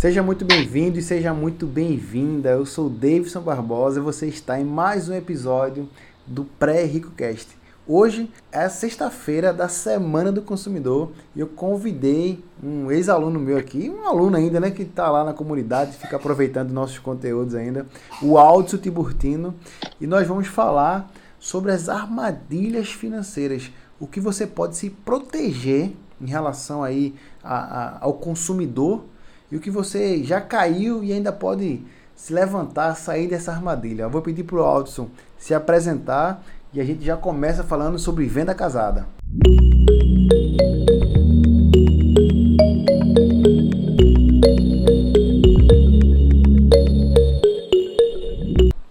[0.00, 2.48] Seja muito bem-vindo e seja muito bem-vinda.
[2.48, 5.90] Eu sou Davidson Barbosa e você está em mais um episódio
[6.26, 7.54] do Pré-Rico Cast.
[7.86, 14.08] Hoje é sexta-feira da Semana do Consumidor e eu convidei um ex-aluno meu aqui, um
[14.08, 17.86] aluno ainda, né, que está lá na comunidade, fica aproveitando nossos conteúdos ainda,
[18.22, 19.54] o Aldso Tiburtino,
[20.00, 23.70] e nós vamos falar sobre as armadilhas financeiras,
[24.00, 27.14] o que você pode se proteger em relação aí
[27.44, 29.04] a, a, ao consumidor
[29.50, 34.02] e o que você já caiu e ainda pode se levantar, sair dessa armadilha.
[34.02, 35.08] Eu vou pedir para o Aldson
[35.38, 39.06] se apresentar e a gente já começa falando sobre venda casada.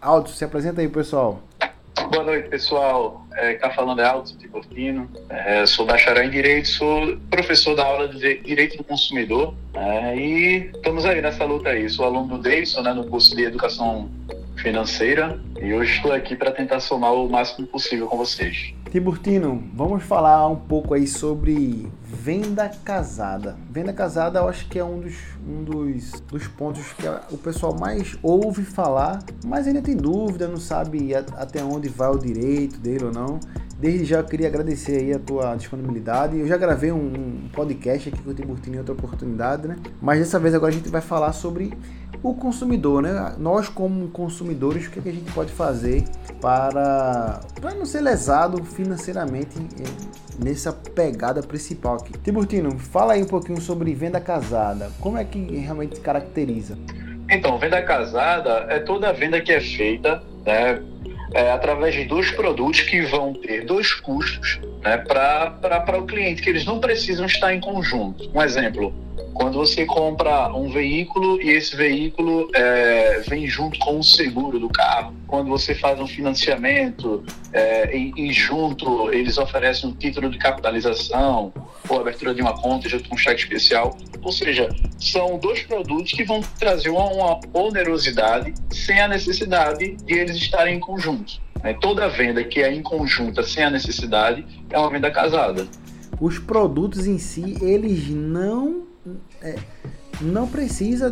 [0.01, 1.41] Aldson, se apresenta aí, pessoal.
[2.09, 3.23] Boa noite, pessoal.
[3.33, 5.07] É, tá falando é Alto Tibortino.
[5.29, 9.53] É, sou bacharel em Direito, sou professor da aula de Direito do Consumidor.
[9.75, 11.87] É, e estamos aí nessa luta aí.
[11.87, 14.09] Sou aluno do Davidson, né, no curso de Educação
[14.61, 15.39] Financeira.
[15.61, 18.73] E hoje estou aqui para tentar somar o máximo possível com vocês.
[18.91, 23.55] Tiburtino, vamos falar um pouco aí sobre venda casada.
[23.69, 25.15] Venda casada eu acho que é um dos,
[25.47, 30.57] um dos, dos pontos que o pessoal mais ouve falar, mas ainda tem dúvida, não
[30.57, 33.39] sabe até onde vai o direito dele ou não.
[33.79, 36.37] Desde já eu queria agradecer aí a tua disponibilidade.
[36.37, 39.77] Eu já gravei um, podcast aqui com o Tiburtino em outra oportunidade, né?
[40.01, 41.71] Mas dessa vez agora a gente vai falar sobre
[42.21, 43.35] o consumidor, né?
[43.37, 46.03] Nós como consumidores, o que, é que a gente pode fazer
[46.41, 52.17] para, para não ser lesado financeiramente eh, nessa pegada principal aqui.
[52.19, 54.91] Tiburtino, fala aí um pouquinho sobre venda casada.
[54.99, 56.77] Como é que realmente caracteriza?
[57.29, 60.81] Então, venda casada é toda venda que é feita né,
[61.33, 66.49] é, através de dois produtos que vão ter dois custos né, para o cliente, que
[66.49, 68.29] eles não precisam estar em conjunto.
[68.33, 68.93] Um exemplo,
[69.39, 74.67] quando você compra um veículo e esse veículo é, vem junto com o seguro do
[74.67, 77.23] carro, quando você faz um financiamento
[77.53, 81.53] é, e, e, junto eles oferecem um título de capitalização
[81.87, 84.67] ou abertura de uma conta junto com um cheque especial, ou seja,
[84.99, 90.75] são dois produtos que vão trazer uma, uma onerosidade sem a necessidade de eles estarem
[90.75, 91.39] em conjunto.
[91.63, 91.77] Né?
[91.79, 95.65] Toda venda que é em conjunta sem a necessidade é uma venda casada.
[96.19, 98.88] Os produtos em si, eles não
[99.41, 99.55] é,
[100.21, 101.11] não precisa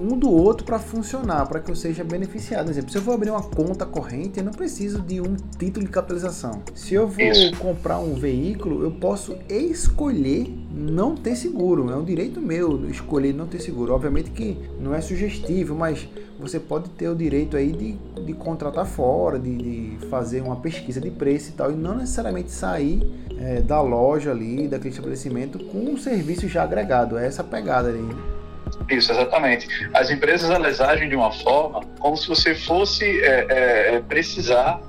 [0.00, 2.66] um do outro para funcionar, para que eu seja beneficiado.
[2.66, 5.86] Por exemplo, se eu vou abrir uma conta corrente, eu não preciso de um título
[5.86, 6.62] de capitalização.
[6.74, 7.56] Se eu vou Isso.
[7.58, 11.90] comprar um veículo, eu posso escolher não ter seguro.
[11.90, 13.92] É um direito meu escolher não ter seguro.
[13.92, 16.08] Obviamente que não é sugestivo, mas
[16.38, 17.92] você pode ter o direito aí de,
[18.22, 19.56] de contratar fora, de,
[19.96, 23.02] de fazer uma pesquisa de preço e tal, e não necessariamente sair
[23.38, 27.16] é, da loja ali, daquele estabelecimento, com um serviço já agregado.
[27.16, 28.04] É essa pegada ali.
[28.90, 29.68] Isso, exatamente.
[29.94, 34.80] As empresas elas agem de uma forma como se você fosse é, é, é, precisar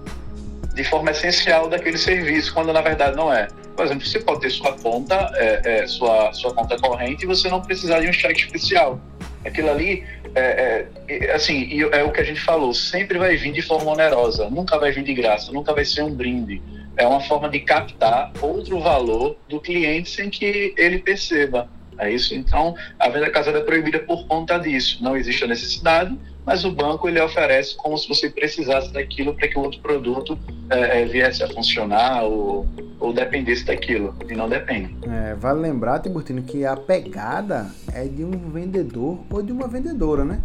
[0.73, 3.47] de forma essencial daquele serviço, quando na verdade não é.
[3.75, 7.50] Por exemplo, você pode ter sua conta, é, é, sua, sua conta corrente e você
[7.50, 9.00] não precisar de um cheque especial.
[9.46, 10.03] Aquilo ali,
[10.34, 14.50] é, é, assim, é o que a gente falou, sempre vai vir de forma onerosa,
[14.50, 16.62] nunca vai vir de graça, nunca vai ser um brinde.
[16.97, 21.69] É uma forma de captar outro valor do cliente sem que ele perceba.
[21.97, 22.35] É isso.
[22.35, 24.97] Então, a venda casada é proibida por conta disso.
[25.01, 29.47] Não existe a necessidade, mas o banco ele oferece como se você precisasse daquilo para
[29.47, 30.38] que o outro produto
[30.69, 32.67] é, é, viesse a funcionar ou,
[33.00, 34.16] ou dependesse daquilo.
[34.29, 34.95] E não depende.
[35.07, 40.23] É, vale lembrar, Tiburtino, que a pegada é de um vendedor ou de uma vendedora,
[40.23, 40.41] né?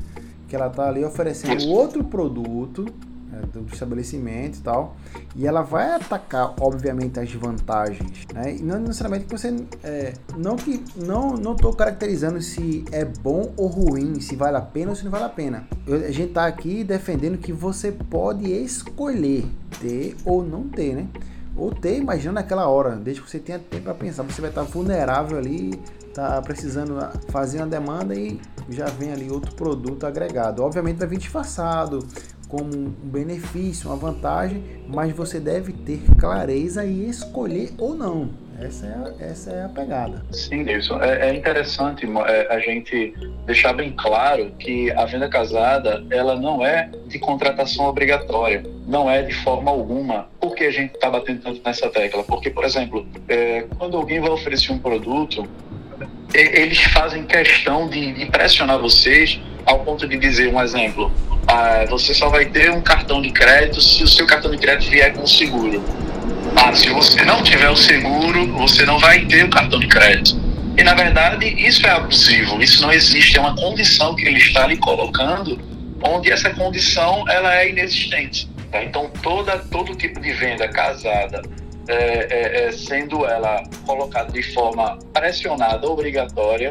[0.49, 1.71] Que ela está ali oferecendo Isso.
[1.71, 2.87] outro produto
[3.33, 4.97] é, do estabelecimento e tal.
[5.37, 8.27] E ela vai atacar, obviamente, as vantagens.
[8.33, 8.57] Né?
[8.57, 9.55] E não necessariamente que você.
[9.83, 10.83] É, não que.
[10.97, 15.05] Não, não tô caracterizando se é bom ou ruim, se vale a pena ou se
[15.05, 15.67] não vale a pena.
[15.87, 19.45] Eu, a gente tá aqui defendendo que você pode escolher
[19.81, 21.09] ter ou não ter, né?
[21.57, 24.23] Ou ter, imaginando naquela hora, desde que você tenha tempo para pensar.
[24.23, 25.75] Você vai estar vulnerável ali,
[26.15, 26.97] tá precisando
[27.29, 30.63] fazer uma demanda e já vem ali outro produto agregado.
[30.63, 32.07] Obviamente vai vir disfarçado,
[32.51, 38.31] como um benefício, uma vantagem, mas você deve ter clareza e escolher ou não.
[38.61, 40.23] Essa é a, essa é a pegada.
[40.33, 41.01] Sim, Nilson.
[41.01, 43.15] É, é interessante é, a gente
[43.47, 49.23] deixar bem claro que a venda casada ela não é de contratação obrigatória, não é
[49.23, 50.29] de forma alguma.
[50.39, 52.23] Por que a gente está batendo tanto nessa tecla?
[52.23, 55.49] Porque, por exemplo, é, quando alguém vai oferecer um produto,
[56.35, 61.11] eles fazem questão de, de pressionar vocês ao ponto de dizer um exemplo
[61.51, 64.89] ah, você só vai ter um cartão de crédito se o seu cartão de crédito
[64.89, 65.83] vier com seguro.
[66.55, 70.41] Ah, se você não tiver o seguro, você não vai ter o cartão de crédito.
[70.79, 74.65] E na verdade isso é abusivo, isso não existe, é uma condição que ele está
[74.69, 75.61] lhe colocando,
[76.05, 78.49] onde essa condição ela é inexistente.
[78.71, 78.85] Tá?
[78.85, 81.43] Então toda todo tipo de venda casada
[81.89, 86.71] é, é, é, sendo ela colocada de forma pressionada, obrigatória,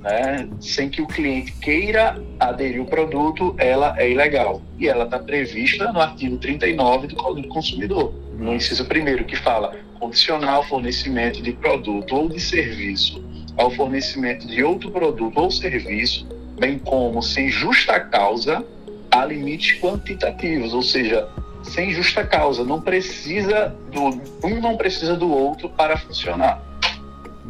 [0.00, 4.62] né, sem que o cliente queira aderir o produto, ela é ilegal.
[4.78, 9.36] E ela está prevista no artigo 39 do Código do Consumidor, no inciso primeiro, que
[9.36, 13.22] fala condicionar o fornecimento de produto ou de serviço
[13.56, 16.26] ao fornecimento de outro produto ou serviço,
[16.58, 18.64] bem como sem justa causa,
[19.10, 21.28] a limites quantitativos, ou seja,
[21.62, 26.69] sem justa causa, não precisa do um não precisa do outro para funcionar.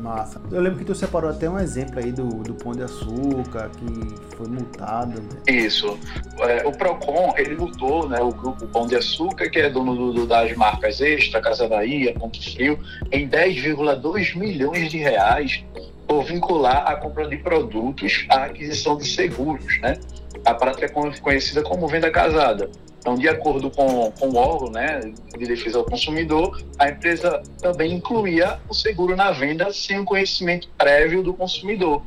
[0.01, 0.41] Massa.
[0.51, 4.37] Eu lembro que tu separou até um exemplo aí do, do Pão de Açúcar, que
[4.37, 5.21] foi multado.
[5.21, 5.29] Né?
[5.47, 5.99] Isso.
[6.41, 10.13] É, o PROCON, ele lutou, né, o grupo Pão de Açúcar, que é dono do,
[10.13, 12.79] do, das marcas Extra, Casa Bahia, Ponto Frio,
[13.13, 15.63] em 10,2 milhões de reais
[16.07, 19.97] por vincular a compra de produtos à aquisição de seguros, né?
[20.45, 22.69] A prática é conhecida como venda casada.
[23.01, 25.01] Então, de acordo com, com o órgão né,
[25.37, 30.69] de defesa ao consumidor, a empresa também incluía o seguro na venda sem o conhecimento
[30.77, 32.03] prévio do consumidor.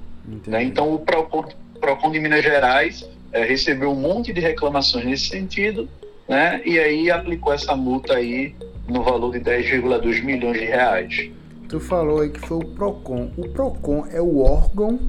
[0.46, 0.64] Né?
[0.64, 1.46] Então, o PROCON,
[1.82, 5.90] PROCON de Minas Gerais é, recebeu um monte de reclamações nesse sentido,
[6.30, 8.56] né, e aí aplicou essa multa aí
[8.88, 11.32] no valor de 10,2 milhões de reais.
[11.68, 13.32] Tu falou aí que foi o PROCON.
[13.36, 15.00] O PROCON é o órgão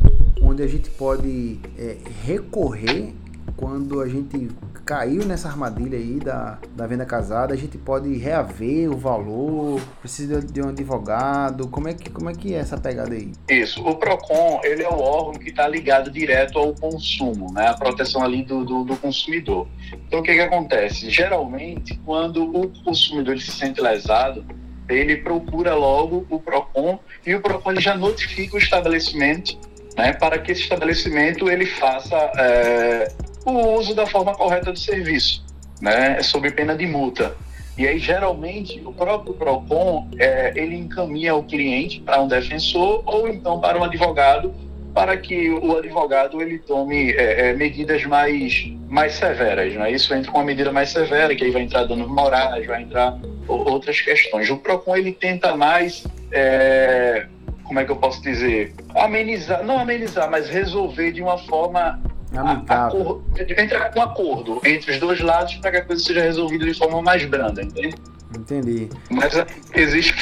[0.40, 3.12] onde a gente pode é, recorrer
[3.56, 4.48] quando a gente
[4.84, 10.40] caiu nessa armadilha aí da, da venda casada, a gente pode reaver o valor, precisa
[10.40, 13.32] de um advogado, como é que, como é, que é essa pegada aí?
[13.48, 17.74] Isso, o PROCON, ele é o órgão que está ligado direto ao consumo, né, a
[17.74, 19.66] proteção ali do, do, do, consumidor.
[20.06, 21.08] Então o que que acontece?
[21.08, 24.44] Geralmente, quando o consumidor se sente lesado,
[24.88, 29.58] ele procura logo o PROCON e o PROCON já notifica o estabelecimento
[29.96, 33.08] né, para que esse estabelecimento ele faça é,
[33.44, 35.44] o uso da forma correta do serviço,
[35.80, 37.36] né, sob pena de multa.
[37.76, 43.28] E aí, geralmente, o próprio PROCON, é, ele encaminha o cliente para um defensor ou
[43.28, 44.54] então para um advogado
[44.94, 49.74] para que o advogado ele tome é, é, medidas mais, mais severas.
[49.74, 49.90] Né?
[49.90, 53.18] Isso entra com uma medida mais severa, que aí vai entrar danos morais, vai entrar
[53.48, 54.48] outras questões.
[54.48, 57.26] O PROCON ele tenta mais, é,
[57.64, 62.00] como é que eu posso dizer, amenizar, não amenizar, mas resolver de uma forma
[62.36, 63.22] Amigável.
[63.56, 66.74] Entrar com um acordo entre os dois lados para que a coisa seja resolvida de
[66.74, 67.94] forma mais branda, entende?
[68.36, 68.88] Entendi.
[69.10, 70.14] Mas é, existem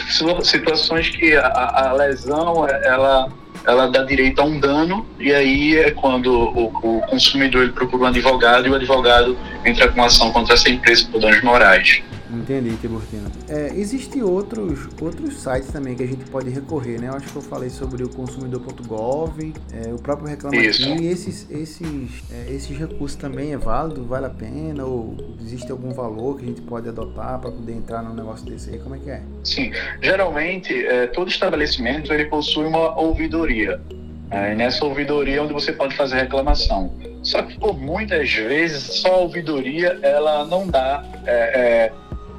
[0.43, 3.33] situações que a, a, lesão ela,
[3.67, 8.07] ela dá direito a um dano e aí é quando o, o consumidor procura um
[8.07, 12.03] advogado e o advogado entra com ação contra essa empresa por danos morais.
[12.33, 13.31] Entendi, Tiburtino.
[13.49, 17.09] É, Existem outros, outros sites também que a gente pode recorrer, né?
[17.09, 20.91] Eu acho que eu falei sobre o consumidor.gov, é, o próprio Reclama Isso.
[20.91, 21.07] Aqui.
[21.07, 24.05] Esses, esses, é, esses recursos também é válido?
[24.05, 24.85] Vale a pena?
[24.85, 28.71] Ou existe algum valor que a gente pode adotar para poder entrar num negócio desse
[28.71, 28.79] aí?
[28.79, 29.23] Como é que é?
[29.45, 29.71] Sim.
[30.01, 33.81] Geralmente, é, todo estabelecimento ele possui uma ouvidoria.
[34.31, 36.91] É, nessa ouvidoria é onde você pode fazer reclamação.
[37.23, 41.93] Só que por muitas vezes só a ouvidoria ela não dá é, é,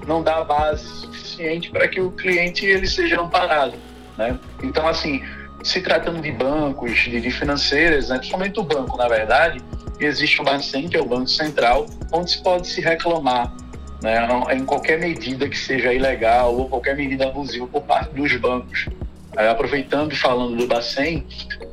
[0.05, 3.73] não dá base suficiente para que o cliente ele seja amparado.
[4.17, 4.37] Né?
[4.61, 5.23] Então, assim,
[5.63, 9.61] se tratando de bancos, de, de financeiras, né, principalmente o banco, na verdade,
[9.99, 13.53] existe o Bacen, que é o Banco Central, onde se pode se reclamar
[14.01, 18.87] né, em qualquer medida que seja ilegal ou qualquer medida abusiva por parte dos bancos.
[19.35, 21.25] É, aproveitando e falando do Bacen,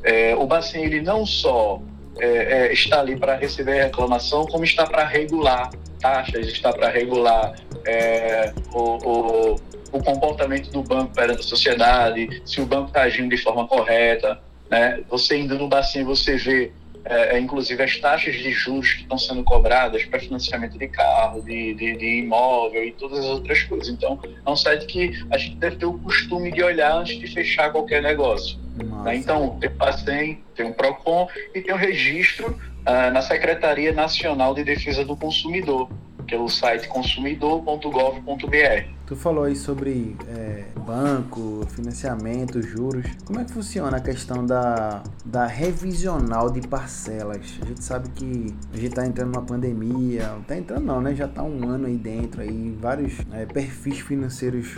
[0.02, 1.82] é, o Bacen ele não só
[2.18, 6.88] é, é, está ali para receber a reclamação, como está para regular taxas, está para
[6.88, 7.54] regular
[7.86, 9.54] é, o, o,
[9.92, 14.40] o, comportamento do banco perante a sociedade, se o banco está agindo de forma correta.
[14.70, 15.00] Né?
[15.08, 16.72] Você indo no bacinho, você vê,
[17.04, 21.42] é, é, inclusive, as taxas de juros que estão sendo cobradas para financiamento de carro,
[21.42, 23.88] de, de, de, imóvel e todas as outras coisas.
[23.88, 27.26] Então, é um site que a gente deve ter o costume de olhar antes de
[27.26, 28.58] fechar qualquer negócio.
[29.04, 29.16] Né?
[29.16, 34.54] Então, tem o PASEM, tem o PROCON e tem o registro ah, na Secretaria Nacional
[34.54, 35.90] de Defesa do Consumidor
[36.30, 39.00] que é o site consumidor.gov.br.
[39.04, 43.04] Tu falou aí sobre é, banco, financiamento, juros.
[43.24, 47.58] Como é que funciona a questão da, da revisional de parcelas?
[47.60, 51.16] A gente sabe que a gente está entrando numa pandemia, não tá entrando não, né?
[51.16, 54.76] Já está um ano aí dentro, aí vários é, perfis financeiros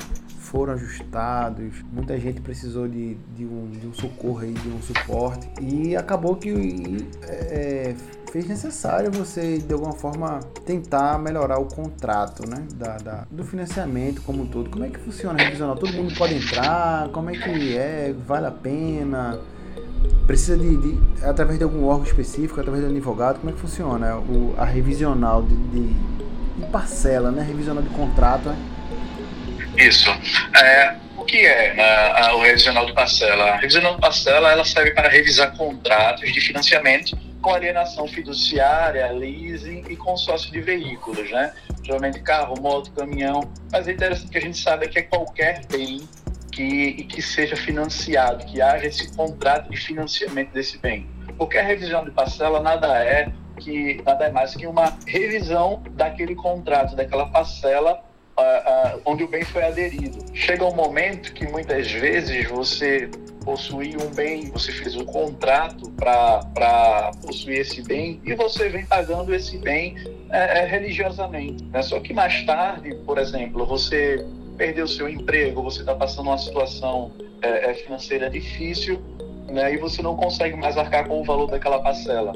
[0.53, 5.49] foram ajustados, muita gente precisou de, de, um, de um socorro aí, de um suporte
[5.63, 7.95] e acabou que é,
[8.31, 14.21] fez necessário você de alguma forma tentar melhorar o contrato, né, da, da, do financiamento
[14.21, 14.69] como um todo.
[14.69, 15.75] Como é que funciona a revisional?
[15.75, 17.09] Todo mundo pode entrar?
[17.09, 18.15] Como é que é?
[18.27, 19.41] Vale a pena?
[20.27, 24.17] precisa de, de, através de algum órgão específico, através do advogado, como é que funciona
[24.17, 27.43] o, a revisional de, de, de parcela, né?
[27.43, 28.57] Revisional de contrato, né?
[29.83, 30.11] Isso.
[30.57, 33.51] É, o que é né, a, o revisional de parcela?
[33.51, 39.85] A revisional de parcela ela serve para revisar contratos de financiamento com alienação fiduciária, leasing
[39.89, 41.53] e consórcio de veículos, né?
[41.83, 43.51] Geralmente carro, moto, caminhão.
[43.73, 46.09] Mas é interessante que a gente sabe que é qualquer bem
[46.53, 51.09] que, que seja financiado, que haja esse contrato de financiamento desse bem.
[51.37, 56.35] Porque a revisão de parcela nada é que nada é mais que uma revisão daquele
[56.37, 58.01] contrato, daquela parcela
[59.05, 60.25] onde o bem foi aderido.
[60.35, 63.11] Chega um momento que muitas vezes você
[63.45, 69.35] possui um bem, você fez um contrato para possuir esse bem e você vem pagando
[69.35, 69.97] esse bem
[70.31, 71.65] é, é, religiosamente.
[71.65, 71.83] Né?
[71.83, 74.25] Só que mais tarde, por exemplo, você
[74.57, 79.01] perdeu seu emprego, você está passando uma situação é, é, financeira difícil
[79.49, 79.75] né?
[79.75, 82.33] e você não consegue mais arcar com o valor daquela parcela.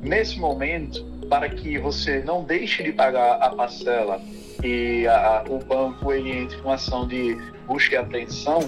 [0.00, 4.20] Nesse momento, para que você não deixe de pagar a parcela
[4.62, 7.36] e a, o banco ele entre com ação de
[7.66, 8.60] busca e apreensão,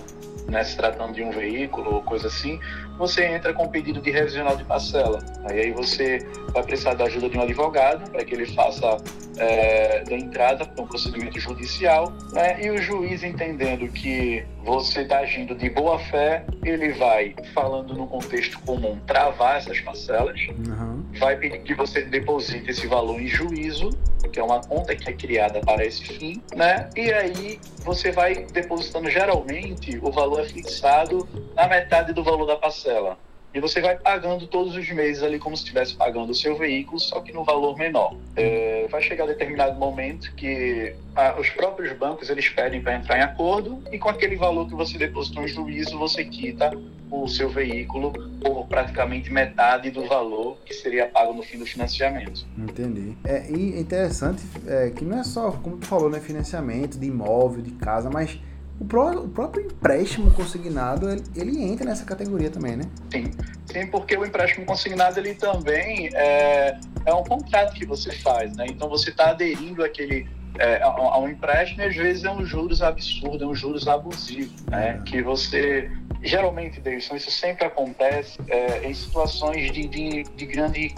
[0.49, 2.59] né, se tratando de um veículo ou coisa assim,
[3.03, 5.19] você entra com pedido de revisional de parcela.
[5.45, 6.21] Aí, aí você
[6.53, 8.97] vai precisar da ajuda de um advogado para que ele faça
[9.39, 12.65] é, da entrada para um procedimento judicial, né?
[12.65, 18.07] e o juiz entendendo que você está agindo de boa fé, ele vai, falando no
[18.07, 21.05] contexto comum, travar essas parcelas, uhum.
[21.19, 23.91] vai pedir que você deposite esse valor em juízo,
[24.33, 26.89] que é uma conta que é criada para esse fim, né?
[26.97, 32.57] E aí você vai depositando geralmente o valor é fixado na metade do valor da
[32.57, 32.92] parcela
[33.55, 36.99] e você vai pagando todos os meses ali como se estivesse pagando o seu veículo,
[36.99, 38.17] só que no valor menor.
[38.35, 43.23] É, vai chegar determinado momento que ah, os próprios bancos eles pedem para entrar em
[43.23, 46.71] acordo e com aquele valor que você depositou em juízo você quita
[47.11, 52.47] o seu veículo por praticamente metade do valor que seria pago no fim do financiamento.
[52.57, 53.15] Entendi.
[53.23, 57.61] É e interessante é, que não é só como tu falou, né, financiamento de imóvel,
[57.61, 58.39] de casa, mas
[58.83, 62.85] o, pró, o próprio empréstimo consignado, ele, ele, entra nessa categoria também, né?
[63.13, 63.31] Sim,
[63.67, 68.67] sim, porque o empréstimo consignado, ele também é, é um contrato que você faz, né?
[68.69, 72.45] Então você está aderindo àquele, é, a, a, um empréstimo e às vezes é um
[72.45, 74.99] juros absurdo, é um juros abusivo, né?
[74.99, 75.03] É.
[75.05, 75.89] Que você,
[76.21, 80.93] geralmente, Davidson, isso sempre acontece é, em situações de, de, de grande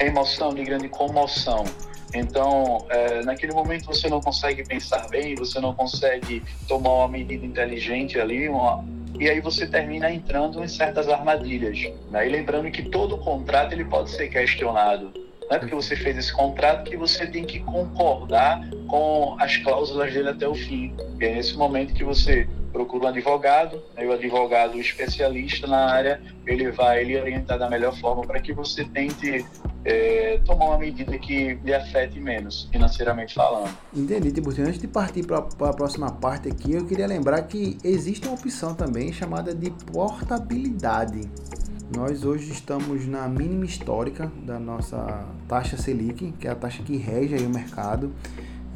[0.00, 1.64] emoção, de grande comoção.
[2.14, 7.44] Então, é, naquele momento você não consegue pensar bem, você não consegue tomar uma medida
[7.44, 8.84] inteligente ali, uma,
[9.18, 11.78] e aí você termina entrando em certas armadilhas.
[12.10, 12.26] Né?
[12.26, 15.12] E lembrando que todo contrato ele pode ser questionado.
[15.48, 20.12] Não é porque você fez esse contrato que você tem que concordar com as cláusulas
[20.12, 20.94] dele até o fim.
[21.20, 26.20] E é nesse momento que você procura um advogado, né, o advogado especialista na área,
[26.46, 29.44] ele vai lhe orientar da melhor forma para que você tente
[29.84, 33.76] é, tomar uma medida que lhe afete menos, financeiramente falando.
[33.94, 34.64] Entendi, Tiburcio.
[34.64, 38.74] Antes de partir para a próxima parte aqui, eu queria lembrar que existe uma opção
[38.74, 41.28] também chamada de portabilidade.
[41.94, 46.96] Nós hoje estamos na mínima histórica da nossa taxa Selic, que é a taxa que
[46.96, 48.12] rege aí o mercado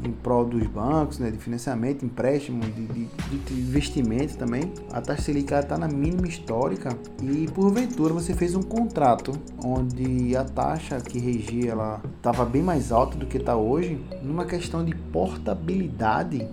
[0.03, 4.71] em prol dos bancos, né, de financiamento, empréstimo, de, de, de investimento também.
[4.91, 6.89] A taxa Selic está na mínima histórica
[7.21, 9.31] e porventura você fez um contrato
[9.63, 14.45] onde a taxa que regia ela estava bem mais alta do que está hoje, numa
[14.45, 16.47] questão de portabilidade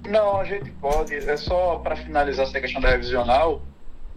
[0.08, 1.16] Não, a gente pode.
[1.16, 3.62] É só para finalizar essa questão da revisional.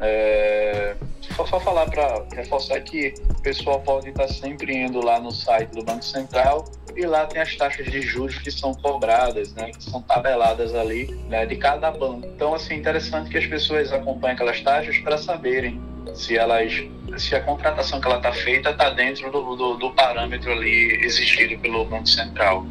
[0.03, 0.97] É,
[1.37, 5.71] só, só falar para reforçar que o pessoal pode estar sempre indo lá no site
[5.71, 6.65] do Banco Central
[6.97, 11.07] e lá tem as taxas de juros que são cobradas, né, que são tabeladas ali
[11.29, 12.27] né, de cada banco.
[12.27, 15.81] Então, assim, interessante que as pessoas acompanhem aquelas taxas para saberem
[16.15, 16.73] se elas
[17.19, 21.61] se a contratação que ela está feita está dentro do, do, do, parâmetro ali exigido
[21.61, 22.67] pelo Banco Central.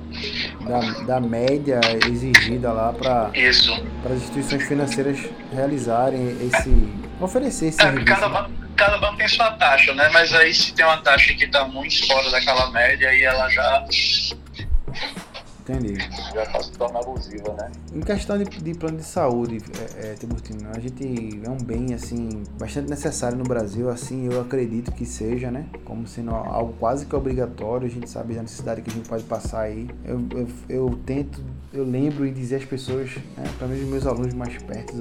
[0.61, 3.31] Da, da média exigida lá para
[4.05, 5.19] as instituições financeiras
[5.53, 6.93] realizarem esse.
[7.19, 8.05] oferecer esse é, serviço.
[8.05, 10.09] Cada, cada banco tem sua taxa, né?
[10.13, 13.85] Mas aí se tem uma taxa que está muito fora daquela média, aí ela já
[15.71, 15.97] Entendi.
[16.33, 17.71] Já se torna abusiva, né?
[17.93, 19.59] Em questão de, de plano de saúde,
[19.97, 24.41] é, é, Tiburtino, a gente é um bem, assim, bastante necessário no Brasil, assim, eu
[24.41, 25.65] acredito que seja, né?
[25.85, 29.23] Como sendo algo quase que obrigatório, a gente sabe da necessidade que a gente pode
[29.23, 29.89] passar aí.
[30.05, 34.05] Eu, eu, eu tento, eu lembro em dizer às pessoas, né, para mim, os meus
[34.05, 34.95] alunos mais perto,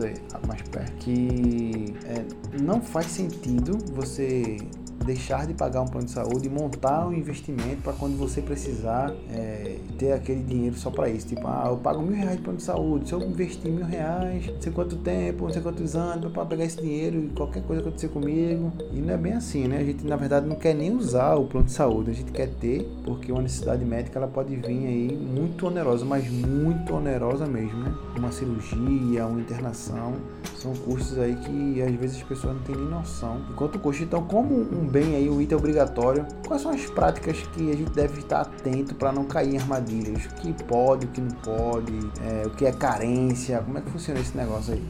[0.46, 2.24] mais perto, que é,
[2.60, 4.58] não faz sentido você
[5.04, 9.12] deixar de pagar um plano de saúde e montar um investimento para quando você precisar
[9.32, 11.26] é, ter aquele dinheiro só para isso.
[11.26, 14.46] Tipo, ah, eu pago mil reais de plano de saúde, se eu investir mil reais,
[14.46, 17.82] não sei quanto tempo, não sei quantos anos, para pegar esse dinheiro e qualquer coisa
[17.82, 18.72] acontecer comigo.
[18.92, 19.78] E não é bem assim, né?
[19.78, 22.48] A gente, na verdade, não quer nem usar o plano de saúde, a gente quer
[22.48, 27.78] ter, porque uma necessidade médica ela pode vir aí muito onerosa, mas muito onerosa mesmo,
[27.78, 27.94] né?
[28.16, 30.14] Uma cirurgia, uma internação,
[30.56, 33.40] são custos aí que às vezes as pessoas não têm nem noção.
[33.50, 37.70] Enquanto custo, então, como um bem aí, o item obrigatório, quais são as práticas que
[37.70, 40.26] a gente deve estar atento para não cair em armadilhas?
[40.26, 41.92] O que pode, o que não pode,
[42.26, 44.82] é, o que é carência, como é que funciona esse negócio aí?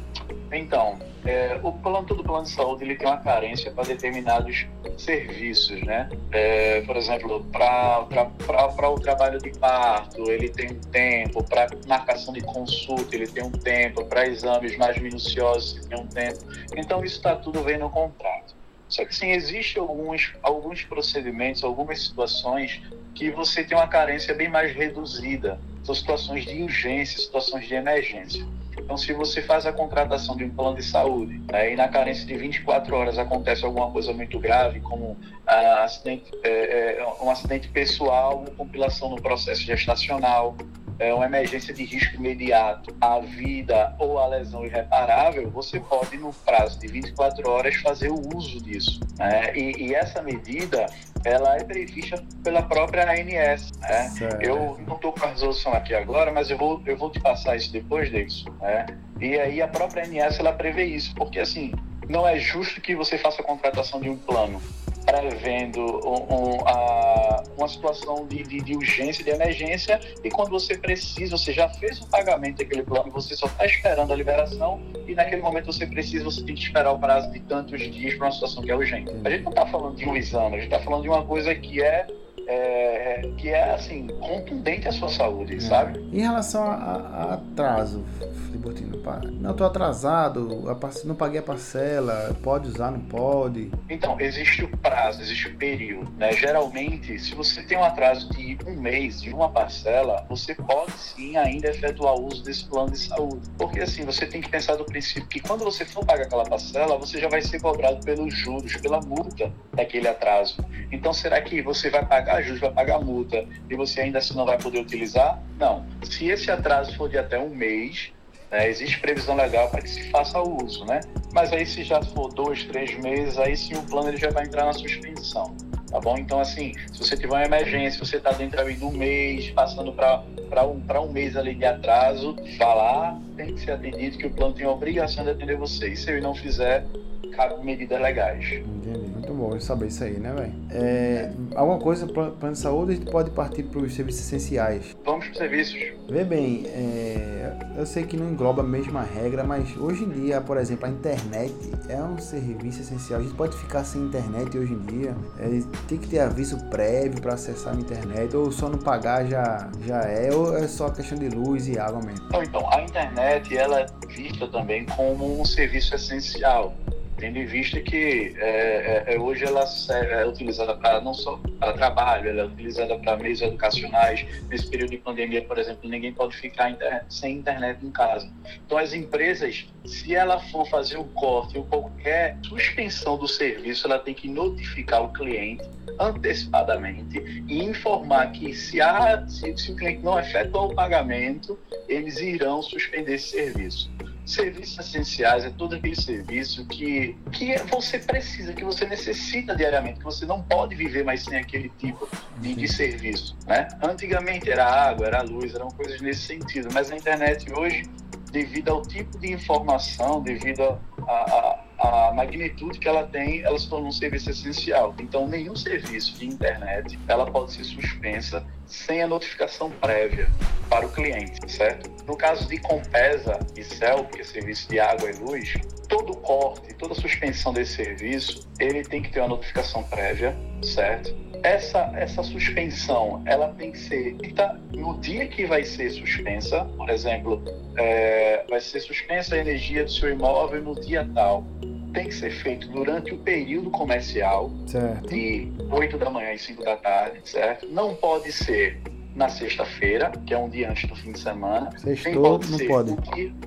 [0.53, 4.67] Então, é, o plano todo plano de saúde ele tem uma carência para determinados
[4.99, 6.09] serviços, né?
[6.33, 12.41] É, por exemplo, para o trabalho de parto, ele tem um tempo, para marcação de
[12.41, 16.39] consulta, ele tem um tempo, para exames mais minuciosos, ele tem um tempo.
[16.77, 18.60] Então, isso está tudo vem no contrato.
[18.91, 22.83] Só que sim, existem alguns, alguns procedimentos, algumas situações
[23.15, 25.61] que você tem uma carência bem mais reduzida.
[25.85, 28.45] São situações de urgência, situações de emergência.
[28.77, 32.27] Então, se você faz a contratação de um plano de saúde né, e na carência
[32.27, 37.69] de 24 horas acontece alguma coisa muito grave, como ah, acidente, é, é, um acidente
[37.69, 40.57] pessoal, compilação no processo gestacional,
[41.01, 46.31] é, uma emergência de risco imediato à vida ou à lesão irreparável, você pode, no
[46.33, 49.01] prazo de 24 horas, fazer o uso disso.
[49.19, 49.57] Né?
[49.57, 50.87] E, e, essa medida,
[51.25, 53.73] ela é prevista pela própria ANS.
[53.81, 54.13] Né?
[54.41, 57.57] Eu não estou com a resolução aqui agora, mas eu vou, eu vou te passar
[57.57, 58.51] isso depois, Davidson.
[58.61, 58.87] Né?
[59.19, 61.73] E aí a própria ANS, ela prevê isso, porque assim,
[62.11, 64.61] não é justo que você faça a contratação de um plano
[65.05, 70.77] prevendo um, um, a, uma situação de, de, de, urgência, de emergência, e quando você
[70.77, 75.15] precisa, você já fez o pagamento daquele plano, você só está esperando a liberação, e
[75.15, 78.33] naquele momento você precisa, você tem que esperar o prazo de tantos dias para uma
[78.33, 79.11] situação que é urgente.
[79.25, 81.55] A gente não está falando de um exame, a gente está falando de uma coisa
[81.55, 82.07] que é
[82.51, 85.61] é, que é assim, contundente a sua saúde, é.
[85.61, 86.01] sabe?
[86.13, 88.05] Em relação a, a atraso,
[88.47, 89.01] Flibotino,
[89.41, 90.63] não estou atrasado,
[91.05, 93.71] não paguei a parcela, pode usar, não pode?
[93.89, 96.11] Então, existe o prazo, existe o período.
[96.19, 96.33] Né?
[96.33, 101.37] Geralmente, se você tem um atraso de um mês de uma parcela, você pode sim
[101.37, 103.49] ainda efetuar o uso desse plano de saúde.
[103.57, 106.99] Porque assim, você tem que pensar do princípio que quando você for pagar aquela parcela,
[106.99, 110.57] você já vai ser cobrado pelos juros, pela multa daquele atraso.
[110.93, 114.47] Então, será que você vai pagar a vai pagar multa e você ainda assim não
[114.47, 115.43] vai poder utilizar?
[115.59, 115.85] Não.
[116.03, 118.13] Se esse atraso for de até um mês,
[118.51, 121.01] né, existe previsão legal para que se faça uso, né?
[121.33, 124.45] Mas aí se já for dois, três meses, aí sim o plano ele já vai
[124.45, 125.55] entrar na suspensão,
[125.91, 126.19] tá bom?
[126.19, 130.67] Então assim, se você tiver uma emergência, você está dentro ali do mês, passando para
[130.67, 134.55] um, um mês ali de atraso, vá lá, tem que ser atendido que o plano
[134.55, 135.91] tem a obrigação de atender você.
[135.91, 136.85] E se ele não fizer,
[137.31, 138.45] cabe medidas legais.
[138.53, 140.53] Entendi, bom saber isso aí, né, velho?
[140.71, 144.95] É, alguma coisa, plano de saúde, a gente pode partir para os serviços essenciais.
[145.05, 145.81] Vamos para os serviços.
[146.09, 150.41] Vê bem, é, eu sei que não engloba a mesma regra, mas hoje em dia,
[150.41, 151.55] por exemplo, a internet
[151.89, 153.21] é um serviço essencial.
[153.21, 155.17] A gente pode ficar sem internet hoje em dia.
[155.39, 155.49] É,
[155.89, 160.03] tem que ter aviso prévio para acessar a internet, ou só não pagar já, já
[160.03, 162.27] é, ou é só questão de luz e água mesmo.
[162.43, 166.75] Então, a internet ela é vista também como um serviço essencial
[167.21, 171.75] tendo em vista que é, é, é hoje ela é utilizada para não só para
[171.75, 174.27] trabalho, ela é utilizada para meios educacionais.
[174.49, 178.29] Nesse período de pandemia, por exemplo, ninguém pode ficar inter sem internet em casa.
[178.67, 183.99] Então, as empresas, se ela for fazer o corte ou qualquer suspensão do serviço, ela
[183.99, 185.63] tem que notificar o cliente
[185.99, 192.19] antecipadamente e informar que se, há, se, se o cliente não efetuar o pagamento, eles
[192.19, 193.91] irão suspender esse serviço.
[194.31, 200.05] Serviços essenciais é todo aquele serviço que, que você precisa, que você necessita diariamente, que
[200.05, 203.37] você não pode viver mais sem aquele tipo de, de serviço.
[203.47, 203.67] Né?
[203.83, 207.83] Antigamente era água, era luz, eram coisas nesse sentido, mas a internet hoje,
[208.31, 213.69] devido ao tipo de informação, devido a, a a magnitude que ela tem, ela se
[213.69, 214.95] tornou um serviço essencial.
[215.01, 220.29] Então, nenhum serviço de internet ela pode ser suspensa sem a notificação prévia
[220.69, 221.91] para o cliente, certo?
[222.07, 225.55] No caso de Compesa e Cel, que é serviço de água e luz,
[225.89, 231.15] todo corte, toda suspensão desse serviço, ele tem que ter uma notificação prévia, certo?
[231.43, 236.91] Essa, essa suspensão, ela tem que ser feita no dia que vai ser suspensa, por
[236.91, 237.43] exemplo,
[237.77, 241.45] é, vai ser suspensa a energia do seu imóvel no dia tal
[241.93, 245.09] tem que ser feito durante o período comercial, certo.
[245.09, 247.67] de 8 da manhã e 5 da tarde, certo?
[247.69, 248.81] Não pode ser
[249.15, 251.71] na sexta-feira, que é um dia antes do fim de semana.
[251.79, 252.97] Sextou não pode.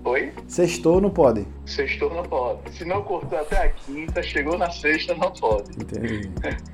[0.03, 0.33] Oi?
[0.47, 1.47] Sextou não pode.
[1.65, 2.71] Sextou não pode.
[2.71, 5.71] Se não cortou até a quinta, chegou na sexta, não pode.
[5.71, 6.29] Entendi.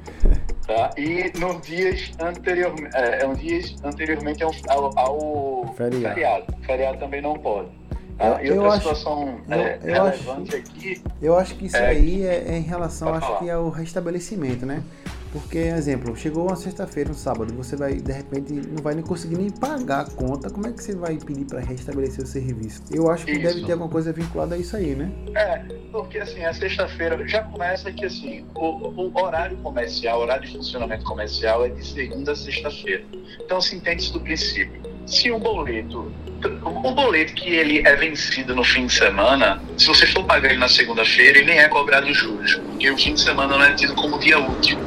[0.66, 0.92] tá?
[0.98, 6.14] E nos dias anteriormente, é, é um dias anteriormente ao, ao, ao feriado.
[6.14, 6.46] feriado.
[6.64, 7.79] Feriado também não pode.
[8.20, 11.04] Ah, e outra eu situação acho, é, eu, eu relevante acho, aqui.
[11.22, 13.40] Eu acho que isso é, aí é, é, em relação, acho falar.
[13.40, 14.84] que ao restabelecimento, né?
[15.32, 19.38] Porque, exemplo, chegou uma sexta-feira, um sábado, você vai, de repente, não vai nem conseguir
[19.38, 22.82] nem pagar a conta, como é que você vai pedir para restabelecer o serviço?
[22.92, 23.42] Eu acho que isso.
[23.42, 25.12] deve ter alguma coisa vinculada a isso aí, né?
[25.36, 25.60] É,
[25.92, 30.58] porque assim, a sexta-feira já começa que assim, o, o horário comercial, o horário de
[30.58, 33.04] funcionamento comercial é de segunda a sexta-feira.
[33.40, 34.89] Então se entende isso do princípio.
[35.10, 36.12] Se um boleto
[36.48, 40.60] um boleto que ele é vencido no fim de semana, se você for pagar ele
[40.60, 43.94] na segunda-feira, ele nem é cobrado juros, porque o fim de semana não é tido
[43.96, 44.78] como dia útil.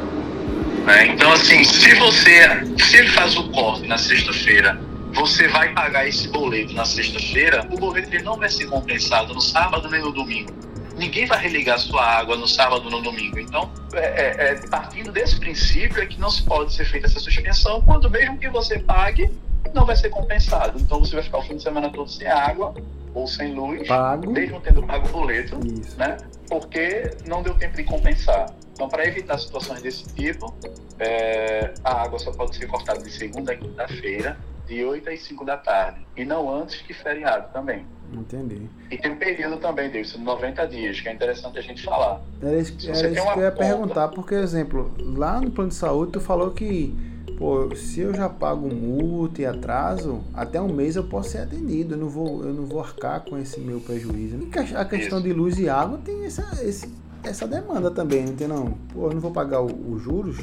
[0.86, 1.08] Né?
[1.08, 4.80] Então, assim, se você, se ele faz o corte na sexta-feira,
[5.12, 9.40] você vai pagar esse boleto na sexta-feira, o boleto ele não vai ser compensado no
[9.40, 10.50] sábado nem no domingo.
[10.96, 13.38] Ninguém vai religar sua água no sábado ou no domingo.
[13.38, 17.20] Então, é, é, é, partindo desse princípio é que não se pode ser feita essa
[17.20, 19.30] suspensão, quando mesmo que você pague,
[19.74, 20.78] não vai ser compensado.
[20.80, 22.74] Então você vai ficar o fim de semana todo sem água
[23.14, 24.30] ou sem luz, pago.
[24.30, 25.98] mesmo tendo pago o boleto, Isso.
[25.98, 26.16] né?
[26.48, 28.50] Porque não deu tempo de compensar.
[28.72, 30.54] Então, para evitar situações desse tipo,
[30.98, 35.44] é, a água só pode ser cortada de segunda a quinta-feira, de 8 às 5
[35.44, 37.84] da tarde, e não antes que feriado também.
[38.12, 38.68] Entendi.
[38.90, 42.20] E tem um período também, Davidson, 90 dias, que é interessante a gente falar.
[42.42, 43.52] Era isso, era isso que eu ia conta...
[43.52, 46.94] perguntar, porque, exemplo, lá no plano de saúde, tu falou que
[47.42, 51.94] pô, se eu já pago multa e atraso, até um mês eu posso ser atendido.
[51.94, 54.38] Eu não vou, eu não vou arcar com esse meu prejuízo.
[54.38, 58.46] E a questão de luz e água tem essa, esse, essa demanda também, não tem
[58.46, 58.70] não?
[58.94, 60.38] Pô, eu não vou pagar os juros?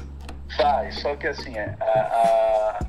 [0.57, 2.79] Faz, só que assim, é, a,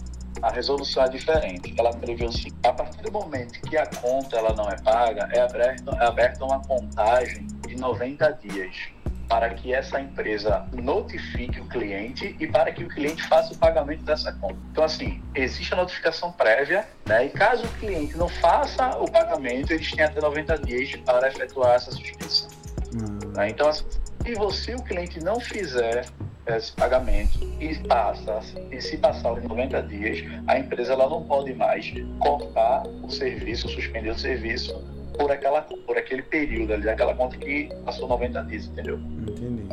[0.42, 1.72] a, a resolução é diferente.
[1.78, 5.28] Ela prevê o seguinte, a partir do momento que a conta ela não é paga,
[5.30, 8.90] é aberta, é aberta uma contagem de 90 dias
[9.30, 14.02] para que essa empresa notifique o cliente e para que o cliente faça o pagamento
[14.02, 14.56] dessa conta.
[14.72, 17.26] Então, assim, existe a notificação prévia, né?
[17.26, 21.76] E caso o cliente não faça o pagamento, eles têm até 90 dias para efetuar
[21.76, 22.48] essa suspensão.
[22.92, 23.32] Hum.
[23.36, 23.50] Né?
[23.50, 23.84] Então, assim,
[24.26, 26.06] se você, o cliente, não fizer
[26.48, 28.40] esse pagamento e passa,
[28.72, 33.68] e se passar os 90 dias, a empresa ela não pode mais cortar o serviço,
[33.68, 34.74] suspender o serviço
[35.20, 38.98] por, aquela, por aquele período ali, aquela conta que passou 90 dias, entendeu?
[38.98, 39.68] Entendi.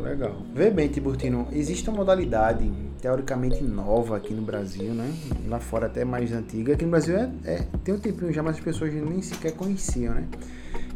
[0.00, 0.36] Legal.
[0.54, 5.12] Vê bem, Tiburtino, existe uma modalidade teoricamente nova aqui no Brasil, né?
[5.46, 6.74] Lá fora até mais antiga.
[6.74, 10.14] Aqui no Brasil é, é tem um tempinho já, mas as pessoas nem sequer conheciam,
[10.14, 10.28] né?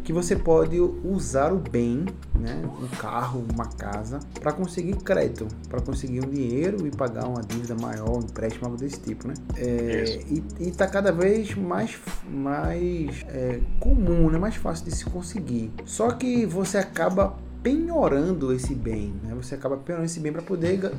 [0.03, 5.81] que você pode usar o bem, né, um carro, uma casa, para conseguir crédito, para
[5.81, 9.35] conseguir um dinheiro e pagar uma dívida maior, um empréstimo, algo desse tipo, né?
[9.57, 15.71] É, e está cada vez mais, mais é, comum, né, mais fácil de se conseguir.
[15.85, 19.35] Só que você acaba penhorando esse bem, né?
[19.37, 20.93] Você acaba penhorando esse bem para poder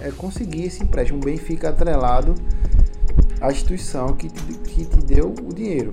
[0.00, 1.20] é, conseguir esse empréstimo.
[1.20, 2.34] O bem fica atrelado
[3.40, 5.92] à instituição que te, que te deu o dinheiro.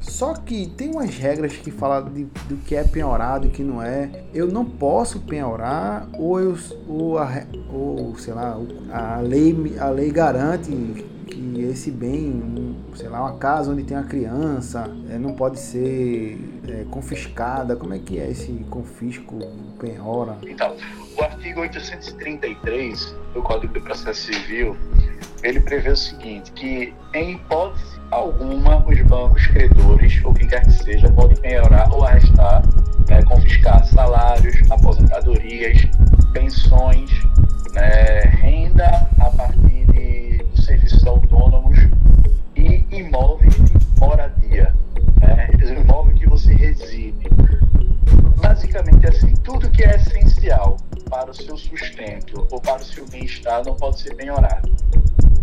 [0.00, 2.10] Só que tem umas regras que falam
[2.48, 4.24] do que é penhorado e que não é.
[4.34, 8.58] Eu não posso penhorar ou, eu, ou, a, ou sei lá,
[8.90, 10.70] a lei, a lei garante
[11.26, 15.60] que esse bem, um, sei lá, uma casa onde tem uma criança, é, não pode
[15.60, 17.76] ser é, confiscada.
[17.76, 19.38] Como é que é esse confisco,
[19.78, 20.36] penhora?
[20.42, 20.76] Então,
[21.18, 24.76] o artigo 833 do Código de Processo Civil,
[25.42, 30.72] ele prevê o seguinte, que em hipótese alguma os bancos credores, ou quem quer que
[30.72, 32.62] seja, podem penhorar ou arrestar,
[33.08, 35.78] né, confiscar salários, aposentadorias,
[36.32, 37.10] pensões,
[53.72, 54.70] não pode ser penhorado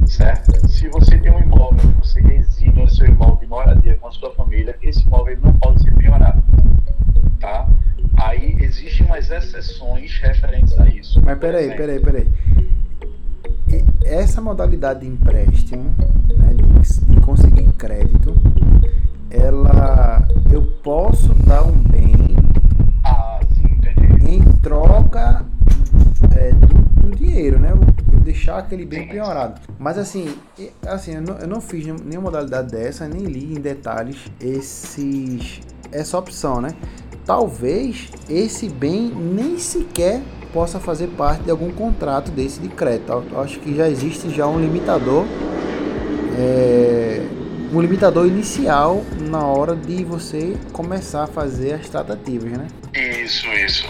[0.09, 0.67] certo?
[0.67, 4.33] Se você tem um imóvel, você reside no seu imóvel de moradia com a sua
[4.33, 6.43] família, esse imóvel não pode ser penhorado,
[7.39, 7.69] tá?
[8.17, 11.21] Aí existem umas exceções referentes a isso.
[11.23, 12.27] Mas peraí, peraí, peraí.
[14.03, 15.95] Essa modalidade de empréstimo,
[28.69, 29.59] aquele bem piorado.
[29.79, 30.35] Mas assim,
[30.85, 35.59] assim eu não, eu não fiz nenhuma modalidade dessa, nem li em detalhes esses
[35.91, 36.75] essa opção, né?
[37.25, 40.21] Talvez esse bem nem sequer
[40.53, 43.11] possa fazer parte de algum contrato desse de crédito.
[43.31, 45.25] Eu acho que já existe já um limitador,
[46.37, 47.21] é,
[47.73, 52.67] um limitador inicial na hora de você começar a fazer as tratativas, né?
[52.93, 53.87] Isso, isso.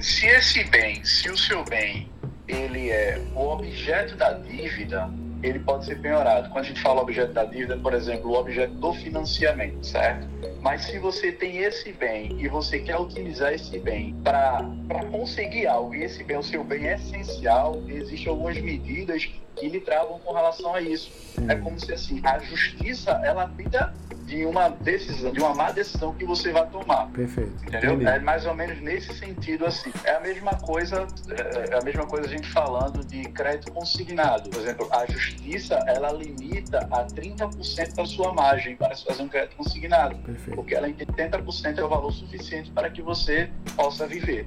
[0.00, 2.11] Se esse bem, se o seu bem
[2.48, 5.08] ele é o objeto da dívida,
[5.42, 6.48] ele pode ser penhorado.
[6.50, 10.28] Quando a gente fala objeto da dívida, por exemplo, o objeto do financiamento, certo?
[10.60, 14.62] Mas se você tem esse bem e você quer utilizar esse bem para
[15.10, 19.80] conseguir algo, e esse bem, o seu bem é essencial, existem algumas medidas que lhe
[19.80, 21.10] travam com relação a isso.
[21.48, 23.92] É como se assim, a justiça ela tenta
[24.32, 27.06] de uma decisão, de uma má decisão que você vai tomar.
[27.08, 27.52] Perfeito.
[27.66, 27.94] Entendeu?
[27.94, 28.10] Entendi.
[28.10, 29.92] É mais ou menos nesse sentido assim.
[30.04, 34.48] É a mesma coisa, é, é a mesma coisa a gente falando de crédito consignado.
[34.48, 39.28] Por exemplo, a justiça ela limita a 30% da sua margem para se fazer um
[39.28, 40.16] crédito consignado.
[40.16, 40.56] Perfeito.
[40.56, 44.46] Porque ela que 30% é o valor suficiente para que você possa viver.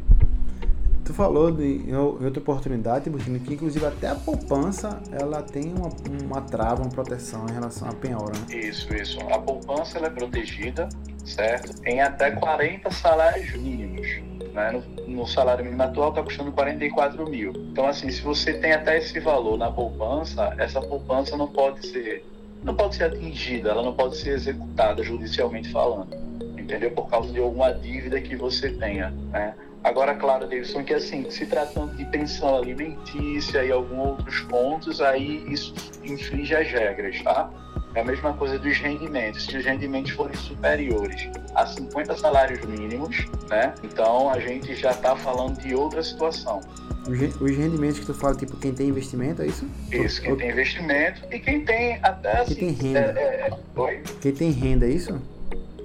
[1.06, 5.90] Tu falou de, em outra oportunidade, Butino, que inclusive até a poupança ela tem uma,
[6.26, 8.34] uma trava, uma proteção em relação à penhora.
[8.50, 8.58] Né?
[8.58, 9.20] Isso, isso.
[9.32, 10.90] A poupança ela é protegida,
[11.24, 11.80] certo?
[11.86, 14.08] Em até 40 salários mínimos.
[14.52, 14.72] Né?
[14.72, 17.54] No, no salário mínimo atual está custando 44 mil.
[17.72, 22.26] Então, assim, se você tem até esse valor na poupança, essa poupança não pode ser
[22.64, 26.16] não pode ser atingida, ela não pode ser executada judicialmente falando,
[26.58, 26.90] entendeu?
[26.90, 29.54] Por causa de alguma dívida que você tenha, né?
[29.86, 35.46] Agora, claro, Davidson, que assim, se tratando de pensão alimentícia e alguns outros pontos, aí
[35.48, 37.52] isso infringe as regras, tá?
[37.94, 39.46] É a mesma coisa dos rendimentos.
[39.46, 43.76] Se os rendimentos forem superiores a 50 salários mínimos, né?
[43.84, 46.62] Então a gente já está falando de outra situação.
[47.08, 49.70] Os rendimentos que tu fala, tipo, quem tem investimento, é isso?
[49.92, 52.56] Isso, quem tem investimento e quem tem até assim.
[52.56, 53.20] Quem tem renda.
[53.20, 53.80] É, é...
[53.80, 54.04] Oi?
[54.20, 55.22] Quem tem renda, é isso?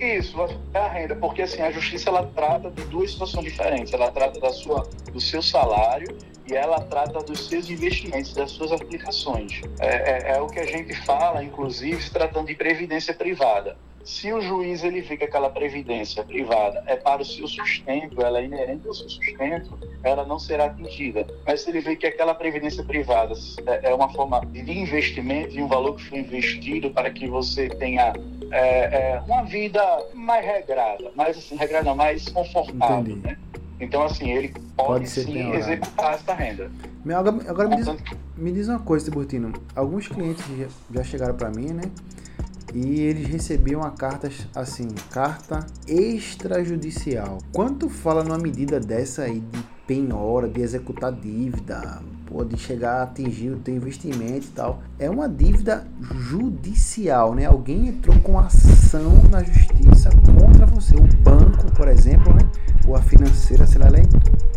[0.01, 0.35] Isso,
[0.73, 3.93] é a renda, porque assim, a justiça ela trata de duas situações diferentes.
[3.93, 6.17] Ela trata da sua, do seu salário
[6.49, 9.61] e ela trata dos seus investimentos, das suas aplicações.
[9.79, 13.77] É, é, é o que a gente fala, inclusive, se tratando de previdência privada.
[14.05, 18.41] Se o juiz ele vê que aquela previdência privada é para o seu sustento, ela
[18.41, 21.27] é inerente ao seu sustento, ela não será atingida.
[21.47, 23.35] Mas se ele vê que aquela previdência privada
[23.67, 27.69] é, é uma forma de investimento, de um valor que foi investido para que você
[27.69, 28.15] tenha
[28.51, 29.81] é, é, uma vida
[30.15, 33.37] mais regrada, mais assim, regrada, mais confortável, né?
[33.79, 36.71] Então, assim, ele pode, pode sim executar essa renda.
[37.15, 37.89] Agora, agora me, diz,
[38.37, 39.53] me diz uma coisa, Tiburtino.
[39.75, 40.45] Alguns clientes
[40.93, 41.91] já chegaram para mim, né?
[42.75, 47.39] E eles recebiam a carta assim, carta extrajudicial.
[47.53, 53.51] Quanto fala numa medida dessa aí de penhora, de executar dívida, pode chegar a atingir
[53.51, 57.47] o teu investimento e tal, é uma dívida judicial, né?
[57.47, 60.95] Alguém entrou com ação na justiça contra você.
[60.95, 62.49] O banco, por exemplo, né?
[62.87, 63.89] Ou a financeira, sei lá,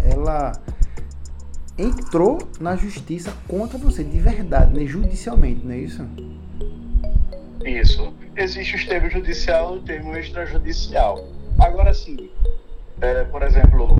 [0.03, 0.51] ela
[1.77, 4.85] entrou na justiça contra você de verdade, né?
[4.85, 6.05] Judicialmente, não é isso?
[7.65, 8.13] Isso.
[8.35, 11.27] Existe o termo judicial e o termo extrajudicial.
[11.59, 12.29] Agora, sim,
[13.01, 13.95] é, por exemplo,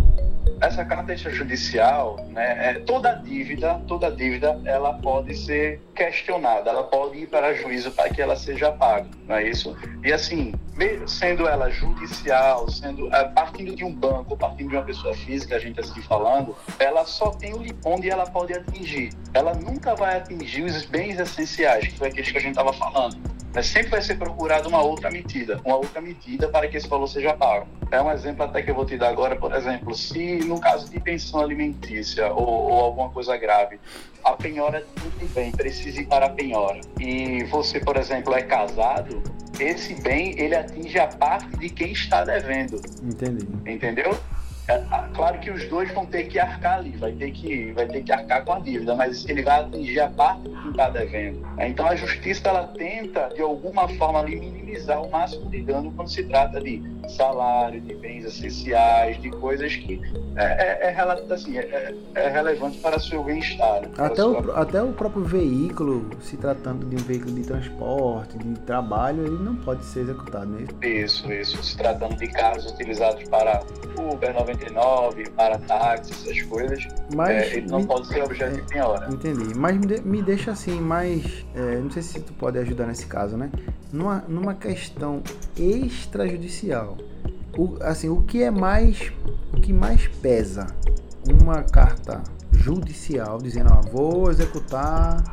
[0.62, 7.18] essa carta extrajudicial, né, é, toda dívida, toda dívida, ela pode ser questionada, ela pode
[7.18, 9.76] ir para juízo para que ela seja paga, não é isso?
[10.04, 10.54] E assim,
[11.06, 15.60] sendo ela judicial, sendo é, partindo de um banco, partindo de uma pessoa física, a
[15.60, 17.54] gente assim falando, ela só tem
[17.86, 19.12] onde ela pode atingir.
[19.34, 23.33] Ela nunca vai atingir os bens essenciais, que foi aqueles que a gente estava falando.
[23.54, 27.08] Mas sempre vai ser procurada uma outra medida, uma outra medida para que esse valor
[27.08, 27.68] seja pago.
[27.92, 30.90] É um exemplo até que eu vou te dar agora, por exemplo, se no caso
[30.90, 33.80] de pensão alimentícia ou, ou alguma coisa grave,
[34.24, 36.82] a penhora tudo bem, precisa ir para a penhora.
[37.00, 39.22] E você, por exemplo, é casado,
[39.60, 42.82] esse bem ele atinge a parte de quem está devendo.
[43.04, 43.48] Entendi.
[43.66, 44.18] Entendeu?
[44.68, 44.82] É,
[45.14, 48.12] claro que os dois vão ter que arcar ali, vai ter que, vai ter que
[48.12, 51.46] arcar com a dívida, mas ele vai atingir a parte que está devendo.
[51.60, 56.10] Então a justiça ela tenta, de alguma forma, ali, minimizar o máximo de dano quando
[56.10, 60.02] se trata de salário, de bens essenciais, de coisas que
[60.38, 63.82] é, é, é, assim, é, é relevante para o seu bem-estar.
[63.82, 63.90] Né?
[63.98, 64.42] Até, sua...
[64.42, 69.44] o, até o próprio veículo, se tratando de um veículo de transporte, de trabalho, ele
[69.44, 70.78] não pode ser executado mesmo.
[70.80, 70.88] Né?
[70.88, 71.62] Isso, isso.
[71.62, 73.62] Se tratando de carros utilizados para
[73.98, 74.53] Uber 99,
[75.36, 77.86] para táxi, essas coisas, Mas, é, ele não me...
[77.86, 79.08] pode ser objeto de penhora.
[79.12, 79.56] Entendi.
[79.56, 81.46] Mas me, de, me deixa assim, mais.
[81.56, 83.52] É, não sei se tu pode ajudar nesse caso, né?
[83.92, 85.22] Numa, numa questão
[85.58, 86.98] extrajudicial
[87.58, 89.12] o, assim, o que é mais,
[89.54, 90.68] o que mais pesa?
[91.42, 95.24] Uma carta judicial dizendo, ó, vou executar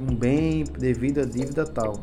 [0.00, 2.00] um bem devido a dívida tal.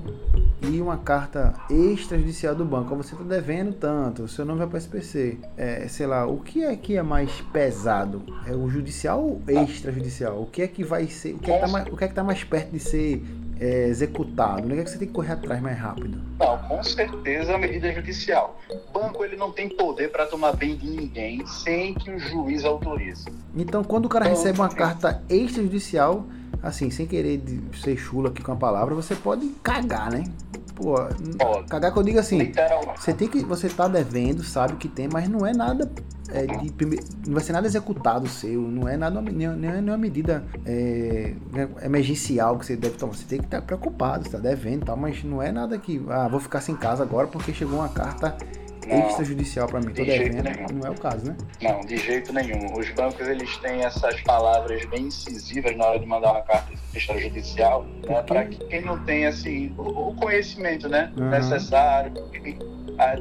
[0.62, 4.76] E uma carta extrajudicial do banco, você está devendo tanto, o seu nome vai para
[4.76, 5.38] o SPC.
[5.56, 8.22] É, sei lá, o que é que é mais pesado?
[8.46, 10.42] É o judicial ou extrajudicial?
[10.42, 11.36] O que é que vai ser?
[11.36, 13.24] O que é que está mais, é tá mais perto de ser
[13.60, 14.68] é, executado?
[14.68, 16.22] Não é que você tem que correr atrás mais rápido?
[16.38, 18.60] Não, com certeza a medida judicial.
[18.70, 22.65] O banco ele não tem poder para tomar bem de ninguém sem que o juiz
[22.65, 23.26] autorize.
[23.56, 26.26] Então, quando o cara então, recebe uma carta extrajudicial,
[26.62, 27.41] assim, sem querer
[27.82, 30.24] ser chulo aqui com a palavra, você pode cagar, né?
[30.76, 30.95] Pô,
[31.38, 31.67] pode.
[31.67, 32.52] cagar que eu digo assim,
[32.95, 35.91] você tem que, você tá devendo, sabe que tem, mas não é nada
[36.32, 36.74] é, de,
[37.26, 41.34] não vai ser nada executado seu, não é nada nenhuma medida é,
[41.84, 43.13] emergencial que você deve tomar.
[43.13, 46.39] Você tem que estar preocupado, está devendo, tal, mas não é nada que ah, vou
[46.39, 48.38] ficar sem casa agora porque chegou uma carta
[48.97, 51.38] extrajudicial para mim, tô devendo, não é o caso, né?
[51.62, 52.78] Não, de jeito nenhum.
[52.78, 57.86] Os bancos eles têm essas palavras bem incisivas na hora de mandar uma carta extrajudicial,
[58.08, 61.30] né, para que quem não tem assim o conhecimento, né, uhum.
[61.30, 62.12] necessário,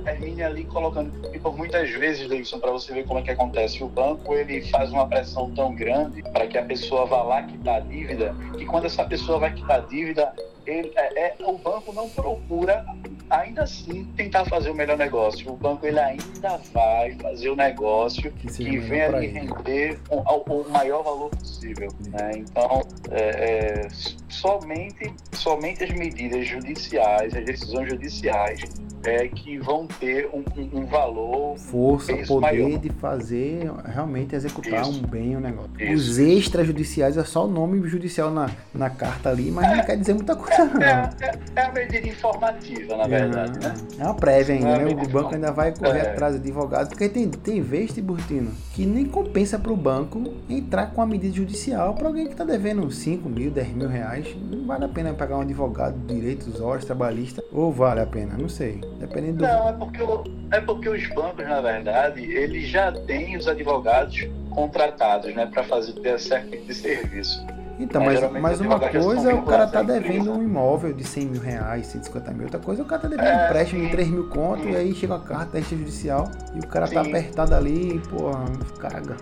[0.04, 1.12] termine ali colocando.
[1.32, 4.62] E por muitas vezes, Davidson, para você ver como é que acontece, o banco ele
[4.70, 8.64] faz uma pressão tão grande para que a pessoa vá lá quitar a dívida, que
[8.66, 10.32] quando essa pessoa vai quitar a dívida,
[10.66, 12.84] ele, é, é, o banco não procura
[13.30, 15.50] ainda assim tentar fazer o melhor negócio.
[15.50, 20.68] O banco ele ainda vai fazer o negócio que, que venha lhe render o, o,
[20.70, 21.88] maior valor possível.
[22.10, 22.32] Né?
[22.36, 23.88] Então, é, é,
[24.28, 28.60] somente, somente as medidas judiciais, as decisões judiciais
[29.04, 30.42] é, que vão ter um,
[30.78, 31.56] um, valor.
[31.56, 32.78] Força, poder maior.
[32.78, 34.90] de fazer, realmente executar Isso.
[34.90, 35.70] um bem o um negócio.
[35.78, 35.94] Isso.
[35.94, 39.96] Os extrajudiciais é só o nome judicial na, na carta ali, mas é, não quer
[39.96, 40.82] dizer muita coisa, não.
[40.82, 43.58] É, é, é a medida informativa, na verdade.
[43.58, 43.74] Né?
[43.98, 45.02] É uma prévia ainda, é né?
[45.02, 46.10] O banco ainda vai correr é.
[46.10, 50.88] atrás de advogado, porque tem, tem vez, Tiburtino, que nem compensa para o banco entrar
[50.88, 54.36] com a medida judicial para alguém que está devendo 5 mil, 10 mil reais.
[54.50, 58.36] Não vale a pena pagar um advogado direitos horas trabalhistas, ou vale a pena?
[58.36, 58.80] Não sei.
[58.98, 59.42] Dependendo do...
[59.42, 60.02] Não, é porque,
[60.50, 66.18] é porque os bancos, na verdade, eles já têm os advogados contratados, né, para fazer
[66.18, 67.46] certo tipo de serviço.
[67.78, 71.40] Então, mas, mas uma coisa é o cara tá devendo um imóvel de 100 mil
[71.40, 72.44] reais, 150 mil.
[72.44, 74.72] Outra coisa é o cara tá devendo é, um empréstimo de 3 mil conto sim.
[74.72, 77.12] e aí chega a carta extrajudicial e o cara tá sim.
[77.12, 78.44] tá apertado ali e, porra,
[78.80, 79.16] caga.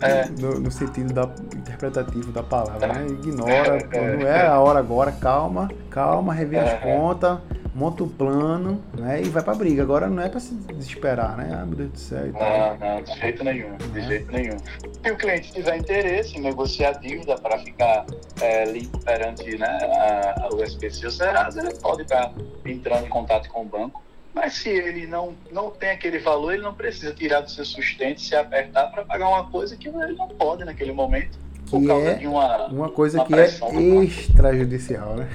[0.00, 0.28] É.
[0.40, 1.24] No, no, sentido da,
[1.56, 3.06] interpretativo da palavra, né?
[3.06, 7.38] Ignora, pô, não é a hora agora, calma, calma, revê as contas
[7.78, 9.22] monta o plano, né?
[9.22, 9.82] E vai pra briga.
[9.82, 11.48] Agora não é pra se desesperar, né?
[11.52, 12.32] Ah, meu Deus do céu.
[12.32, 14.02] Não, não, de jeito nenhum, de é.
[14.02, 14.56] jeito nenhum.
[14.58, 18.04] Se o cliente tiver interesse em negociar dívida para ficar
[18.40, 22.32] é, limpo perante né, a, a USPC ou Serasa, ele pode estar
[22.66, 24.02] entrando em contato com o banco.
[24.34, 28.20] Mas se ele não, não tem aquele valor, ele não precisa tirar do seu sustento,
[28.20, 31.38] se apertar para pagar uma coisa que ele não pode naquele momento.
[31.70, 35.28] Que é uma, uma coisa uma que é extrajudicial, né?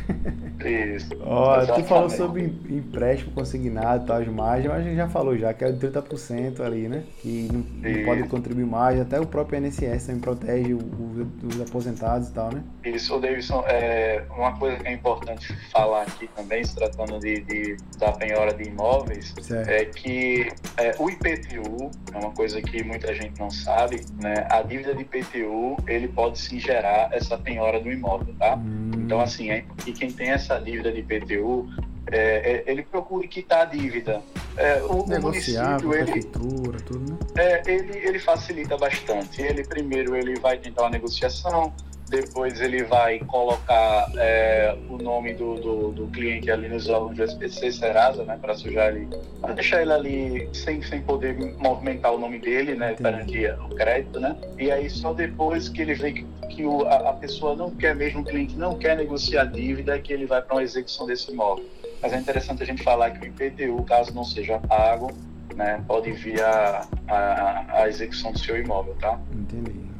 [0.96, 1.10] Isso.
[1.22, 5.38] Ó, tu falou sobre empréstimo consignado e tal, as margens, mas a gente já falou
[5.38, 7.04] já, que é de 30% ali, né?
[7.22, 11.62] Que não, não, pode contribuir mais, até o próprio INSS também protege o, o, os
[11.62, 12.63] aposentados e tal, né?
[12.86, 17.78] Isso, Davidson, é, uma coisa que é importante falar aqui também, se tratando de, de
[17.98, 19.70] da penhora de imóveis, certo.
[19.70, 24.47] é que é, o IPTU, é uma coisa que muita gente não sabe, né?
[24.49, 28.55] A dívida de IPTU, ele pode sim gerar essa penhora do imóvel, tá?
[28.55, 28.91] Hum.
[28.95, 31.69] Então, assim, é, e quem tem essa dívida de IPTU,
[32.11, 34.21] é, é, ele procure quitar a dívida.
[34.55, 37.17] É, o, o município, ele, tudo, né?
[37.38, 39.41] É, ele, ele facilita bastante.
[39.41, 41.74] Ele primeiro ele vai tentar uma negociação,
[42.14, 47.24] depois ele vai colocar é, o nome do, do, do, cliente ali nos órgãos do
[47.24, 49.07] SPC Serasa, né, para sujar ele,
[49.41, 54.20] para deixar ele ali sem, sem poder movimentar o nome dele, né, perante o crédito,
[54.20, 57.72] né, e aí só depois que ele vê que, que o, a, a, pessoa não
[57.72, 61.32] quer mesmo, o cliente não quer negociar dívida, que ele vai para uma execução desse
[61.32, 61.66] imóvel.
[61.99, 65.11] Mas é interessante a gente falar que o IPTU, caso não seja pago,
[65.55, 69.20] né, pode vir a, a, a execução do seu imóvel, tá?
[69.34, 69.93] Entendi.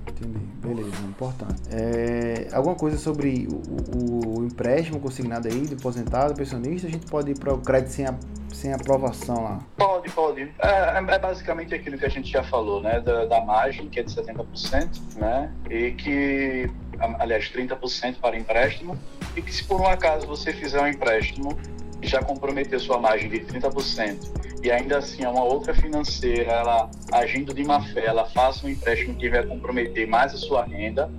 [0.74, 1.62] Beleza, importante.
[1.72, 6.88] É, alguma coisa sobre o, o, empréstimo consignado aí do aposentado, pensionista?
[6.88, 8.16] A gente pode ir para o crédito sem, a,
[8.52, 9.60] sem aprovação lá?
[9.78, 10.42] Pode, pode.
[10.42, 13.00] É, é, é, basicamente aquilo que a gente já falou, né?
[13.02, 15.52] Da, da margem, que é de 70%, né?
[15.70, 16.72] E que,
[17.20, 18.98] aliás, 30% para empréstimo.
[19.38, 21.56] E que se por um acaso você fizer um empréstimo
[22.04, 27.54] já comprometer sua margem de 30%, e ainda assim é uma outra financeira, ela agindo
[27.54, 31.10] de má fé, ela faça um empréstimo que vai comprometer mais a sua renda,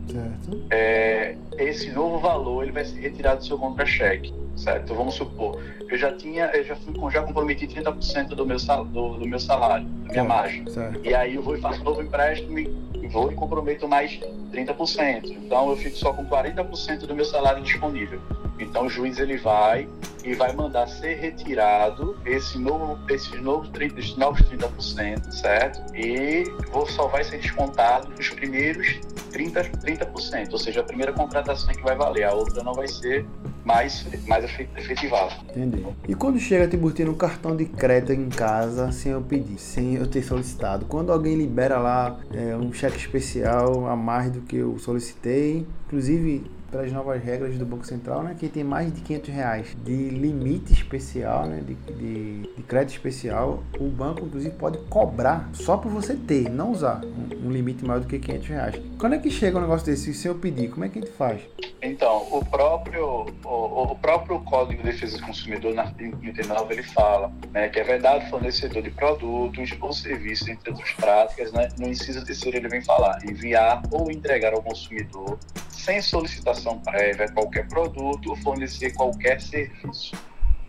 [0.70, 4.95] é, esse novo valor ele vai ser retirado do seu contra-cheque, certo?
[4.95, 9.14] Vamos supor, eu já tinha, eu já fui já comprometi 30% do meu salário, do,
[9.18, 10.66] do, meu salário, da minha margem.
[10.68, 11.01] Certo.
[11.05, 14.18] E aí eu vou e faço um novo empréstimo e vou e comprometo mais
[14.53, 15.30] 30%.
[15.30, 18.20] Então eu fico só com 40% do meu salário disponível.
[18.59, 19.88] Então o juiz ele vai
[20.24, 25.94] e vai mandar ser retirado esse novo, esses novos 30%, esses novos 30%, certo?
[25.94, 26.44] E
[26.88, 29.00] só vai ser descontado os primeiros
[29.32, 32.88] 30%, 30%, ou seja, a primeira contratação é que vai valer, a outra não vai
[32.88, 33.26] ser
[33.64, 35.34] mais, mais efetivada.
[35.50, 35.84] Entendi.
[36.07, 40.07] E quando chega Tiburtino um cartão de crédito em casa sem eu pedir, sem eu
[40.07, 44.78] ter solicitado, quando alguém libera lá é, um cheque especial a mais do que eu
[44.78, 46.44] solicitei, inclusive
[46.75, 50.72] pelas novas regras do Banco Central, né, quem tem mais de 500 reais de limite
[50.72, 56.16] especial, né, de, de, de crédito especial, o banco inclusive pode cobrar só por você
[56.16, 58.83] ter, não usar um, um, limite maior do que 500 reais.
[58.99, 60.12] Quando é que chega um negócio desse?
[60.12, 61.43] Se eu pedir, como é que a gente faz?
[61.81, 66.83] Então, o próprio, o, o próprio Código de Defesa do Consumidor, na artigo 39, ele
[66.83, 71.87] fala né, que é verdade fornecedor de produtos ou serviços, entre outras práticas, né, no
[71.87, 75.39] inciso terceiro ele vem falar enviar ou entregar ao consumidor
[75.85, 80.16] sem solicitação prévia qualquer produto ou fornecer qualquer serviço,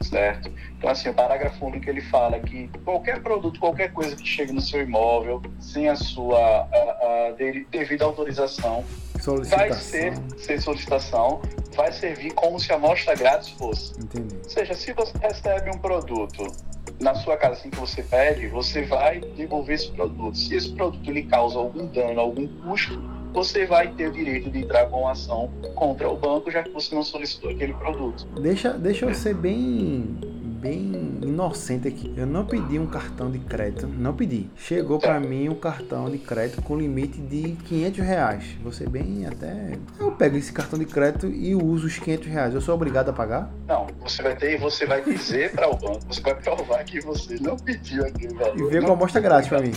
[0.02, 0.52] certo?
[0.78, 4.62] Então, assim, o parágrafo único ele fala que qualquer produto, qualquer coisa que chegue no
[4.62, 7.32] seu imóvel sem a sua a, a
[7.72, 8.84] devida autorização
[9.50, 11.42] vai ser, sem solicitação,
[11.76, 13.94] vai servir como se a amostra grátis fosse.
[14.00, 14.36] Entendi.
[14.36, 16.46] Ou seja, se você recebe um produto
[17.00, 20.38] na sua casa assim que você pede, você vai devolver esse produto.
[20.38, 23.00] Se esse produto lhe causa algum dano, algum custo,
[23.34, 26.96] você vai ter o direito de entrar com ação contra o banco, já que você
[26.96, 28.26] não solicitou aquele produto.
[28.40, 30.18] Deixa, deixa eu ser bem
[30.66, 32.12] bem inocente aqui.
[32.18, 34.50] Eu não pedi um cartão de crédito, não pedi.
[34.56, 38.44] Chegou para mim um cartão de crédito com limite de 500 reais.
[38.64, 39.78] Você bem até.
[40.00, 42.54] Eu pego esse cartão de crédito e uso os 500 reais.
[42.56, 43.52] Eu sou obrigado a pagar?
[43.68, 47.02] Não, você vai ter e você vai dizer para o banco, você vai provar que
[47.02, 48.60] você não pediu aquele valor.
[48.60, 49.72] E veio com amostra grátis para mim.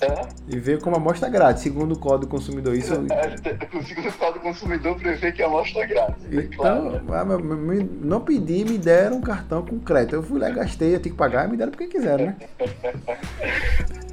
[0.00, 0.28] É?
[0.48, 2.74] E veio com amostra grátis, segundo o Código Consumidor.
[2.74, 2.94] Isso...
[2.94, 3.36] É,
[3.84, 6.24] segundo o Código Consumidor prevê que é amostra grátis.
[6.30, 7.88] Então, claro, né?
[8.00, 10.16] não pedi, me deram um cartão com crédito.
[10.16, 12.36] Eu fui lá, gastei, eu tenho que pagar, me deram porque quiseram, né?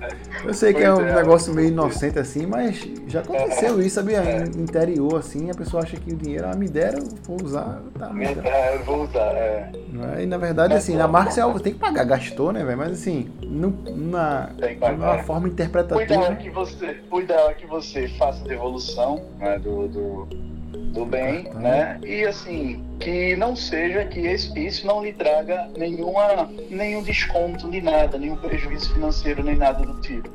[0.44, 4.20] Eu sei que é um é, negócio meio inocente assim, mas já aconteceu isso, sabia?
[4.20, 4.44] É.
[4.44, 8.26] Interior, assim, a pessoa acha que o dinheiro, ah, me deram, vou usar, tá, me
[8.26, 9.72] É, vou usar, é.
[10.18, 10.24] é.
[10.24, 12.78] E na verdade, assim, na marca você tem que pagar, gastou, né, velho?
[12.78, 14.50] Mas assim, no, na,
[14.96, 16.00] uma forma interpretativa.
[16.00, 20.28] O ideal é que você, o ideal é que você faça devolução né, do, do
[20.72, 22.00] do bem, né?
[22.04, 28.18] E assim, que não seja que isso não lhe traga nenhuma, nenhum desconto de nada,
[28.18, 30.30] nenhum prejuízo financeiro, nem nada do tipo.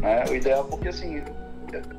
[0.00, 0.24] Né?
[0.28, 1.22] O ideal, porque assim,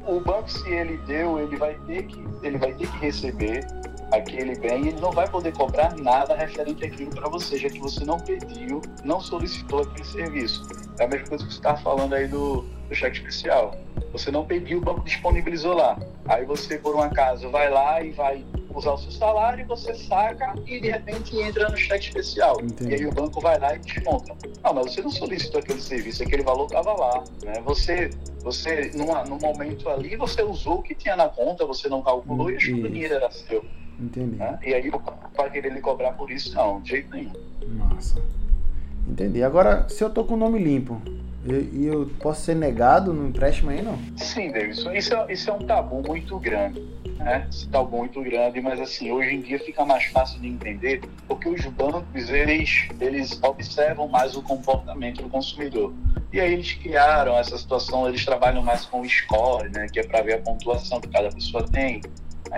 [0.05, 3.65] o banco, se ele deu, ele vai ter que, ele vai ter que receber
[4.11, 7.79] aquele bem e ele não vai poder cobrar nada referente àquilo para você, já que
[7.79, 10.65] você não pediu, não solicitou aquele serviço.
[10.99, 13.75] É a mesma coisa que você estava falando aí do, do cheque especial.
[14.11, 15.99] Você não pediu, o banco disponibilizou lá.
[16.25, 20.53] Aí você, por um acaso, vai lá e vai usar o seu salário, você saca
[20.65, 22.57] e de repente entra no cheque especial.
[22.61, 22.91] Entendi.
[22.91, 24.35] E aí o banco vai lá e desconta.
[24.63, 27.23] Não, mas você não solicitou aquele serviço, aquele valor estava lá.
[27.43, 27.53] Né?
[27.65, 28.11] Você,
[28.43, 32.51] você numa, num momento ali, você usou o que tinha na conta, você não calculou
[32.51, 33.65] e achou que o dinheiro era seu.
[33.99, 34.35] Entendi.
[34.35, 34.59] Né?
[34.63, 34.91] E aí
[35.35, 37.33] para querer lhe cobrar por isso, não, de jeito nenhum.
[37.67, 38.21] Massa.
[39.07, 39.41] Entendi.
[39.41, 41.01] Agora, se eu tô com o nome limpo,
[41.53, 43.97] e, eu posso ser negado no empréstimo aí, não?
[44.17, 44.85] Sim, Davis.
[44.93, 46.81] Isso, é, isso é um tabu muito grande.
[47.17, 47.47] Né?
[47.49, 51.49] Esse tabu muito grande, mas assim, hoje em dia fica mais fácil de entender porque
[51.49, 55.93] os bancos, eles, eles observam mais o comportamento do consumidor.
[56.31, 59.87] E aí eles criaram essa situação, eles trabalham mais com o score, né?
[59.91, 62.01] Que é para ver a pontuação que cada pessoa tem.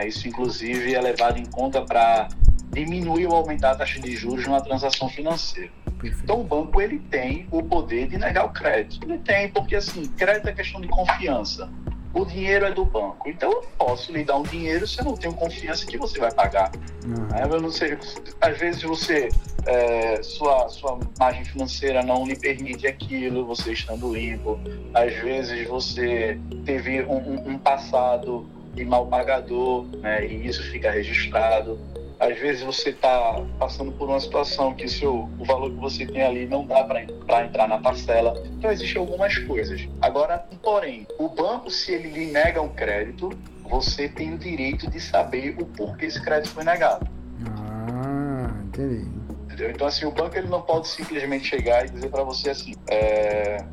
[0.06, 2.28] Isso, inclusive, é levado em conta para
[2.72, 5.72] diminuir ou aumentar a taxa de juros numa transação financeira.
[6.00, 6.24] Perfeito.
[6.24, 9.06] Então o banco ele tem o poder de negar o crédito.
[9.06, 11.70] Ele tem, porque assim, crédito é questão de confiança.
[12.14, 13.30] O dinheiro é do banco.
[13.30, 16.32] Então eu posso lhe dar um dinheiro se eu não tenho confiança que você vai
[16.32, 16.72] pagar.
[17.06, 17.54] Uhum.
[17.54, 17.97] Eu não sei,
[18.41, 19.30] às vezes você,
[19.68, 24.60] é, sua, sua margem financeira não lhe permite aquilo, você estando limpo.
[24.93, 30.89] Às vezes você teve um, um, um passado de mal pagador, né, e isso fica
[30.89, 31.80] registrado
[32.20, 36.05] às vezes você está passando por uma situação que o, seu, o valor que você
[36.05, 38.41] tem ali não dá para entrar na parcela.
[38.57, 39.88] Então, existem algumas coisas.
[40.01, 43.30] Agora, porém, o banco, se ele lhe nega um crédito,
[43.63, 47.07] você tem o direito de saber o porquê esse crédito foi negado.
[47.45, 49.07] Ah, entendi.
[49.45, 49.72] Entendeu?
[49.72, 53.63] Então, assim, o banco ele não pode simplesmente chegar e dizer para você assim: é,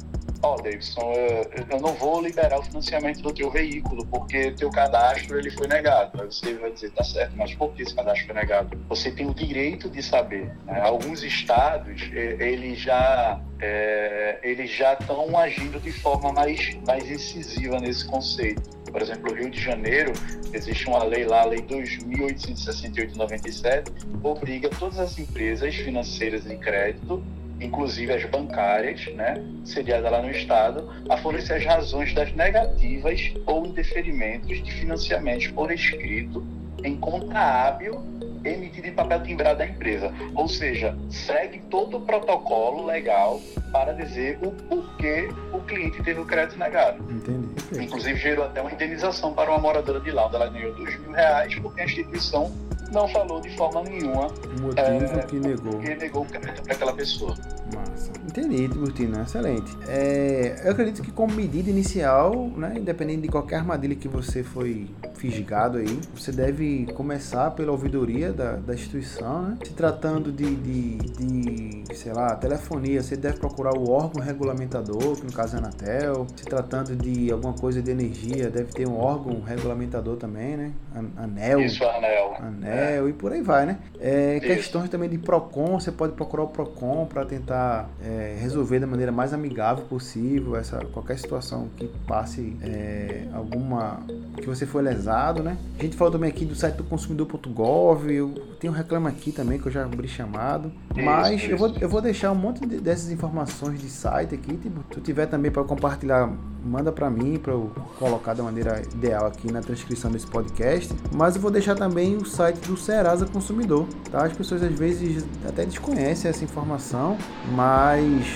[0.47, 4.71] ó, oh, Davidson, eu, eu, não vou liberar o financiamento do teu veículo porque teu
[4.71, 6.21] cadastro ele foi negado.
[6.21, 8.79] Aí você vai dizer, tá certo, mas por que esse cadastro foi negado?
[8.89, 10.53] Você tem o direito de saber.
[10.65, 10.81] Né?
[10.81, 18.07] Alguns estados, eles já é, eles já estão agindo de forma mais, mais incisiva nesse
[18.07, 18.77] conceito.
[18.91, 20.13] Por exemplo, Rio de Janeiro,
[20.53, 23.91] existe uma lei lá, a Lei 2.868-97,
[24.23, 27.21] obriga todas as empresas financeiras de crédito
[27.61, 29.35] inclusive as bancárias, né,
[29.65, 35.73] sediadas lá no Estado, a fornecer as razões das negativas ou indeferimentos de financiamentos por
[35.73, 36.47] escrito
[36.85, 38.03] em conta hábil
[38.45, 40.13] emitido em papel timbrado da empresa.
[40.35, 43.41] Ou seja, segue todo o protocolo legal
[43.73, 47.03] para dizer o porquê o cliente teve o crédito negado.
[47.11, 47.85] Entendi.
[47.85, 51.13] Inclusive gerou até uma indenização para uma moradora de lá, onde ela ganhou dois mil
[51.13, 52.53] reais porque a instituição
[52.93, 55.79] não falou de forma nenhuma o motivo é, que negou.
[55.79, 57.35] Que negou o crédito para aquela pessoa.
[57.75, 58.13] Massa.
[58.27, 59.77] Entendi, Tiburtino, excelente.
[59.89, 64.89] É, eu acredito que como medida inicial, né, independente de qualquer armadilha que você foi
[65.15, 69.59] fisgado aí, você deve começar pela ouvidoria da, da instituição, né?
[69.65, 75.25] Se tratando de, de, de, sei lá, telefonia, você deve procurar o órgão regulamentador, que
[75.25, 76.27] no caso é a Anatel.
[76.37, 80.73] Se tratando de alguma coisa de energia, deve ter um órgão regulamentador também, né?
[81.17, 81.61] Anel.
[81.61, 82.37] Isso, Anel.
[82.39, 83.09] Anel é.
[83.09, 83.79] e por aí vai, né?
[84.01, 88.87] É, questões também de PROCON, você pode procurar o PROCON para tentar é, resolver da
[88.87, 94.01] maneira mais amigável possível essa qualquer situação que passe é, alguma
[94.37, 95.57] que você foi lesado, né?
[95.79, 99.59] A gente falou também aqui do site do consumidor.gov, eu tenho um reclama aqui também
[99.59, 103.11] que eu já abri chamado, mas eu vou eu vou deixar um monte de, dessas
[103.11, 106.31] informações de site aqui, tipo, se tu tiver também para compartilhar,
[106.67, 111.37] manda para mim para eu colocar da maneira ideal aqui na transcrição desse podcast, mas
[111.37, 114.25] eu vou deixar também o site do Serasa Consumidor, tá?
[114.25, 117.17] As pessoas às vezes até desconhecem essa informação,
[117.55, 118.27] mas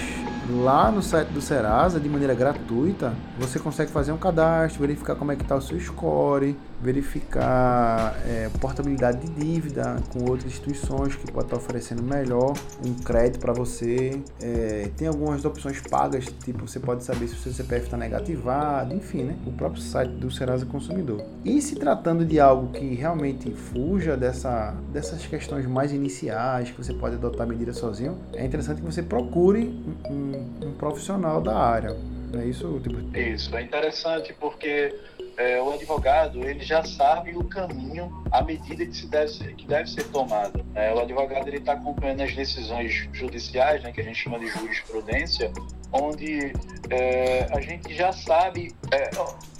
[0.62, 5.32] lá no site do Serasa, de maneira gratuita, você consegue fazer um cadastro, verificar como
[5.32, 11.30] é que está o seu score, verificar é, portabilidade de dívida com outras instituições que
[11.30, 12.54] pode estar oferecendo melhor
[12.84, 14.20] um crédito para você.
[14.40, 18.94] É, tem algumas opções pagas, tipo você pode saber se o seu CPF está negativado,
[18.94, 19.36] enfim, né?
[19.46, 21.22] O próprio site do Serasa Consumidor.
[21.44, 26.94] E se tratando de algo que realmente fuja dessa, dessas questões mais iniciais, que você
[26.94, 29.66] pode adotar medida sozinho, é interessante que você procure
[30.08, 31.96] um, um profissional da área.
[32.32, 33.16] É isso, tipo...
[33.16, 34.94] Isso, é interessante porque
[35.40, 39.88] é, o advogado ele já sabe o caminho, a medida que, se deve, que deve
[39.88, 40.62] ser tomada.
[40.74, 44.48] É, o advogado ele está acompanhando as decisões judiciais, né, que a gente chama de
[44.48, 45.50] jurisprudência,
[45.90, 46.52] onde
[46.90, 49.08] é, a gente já sabe é,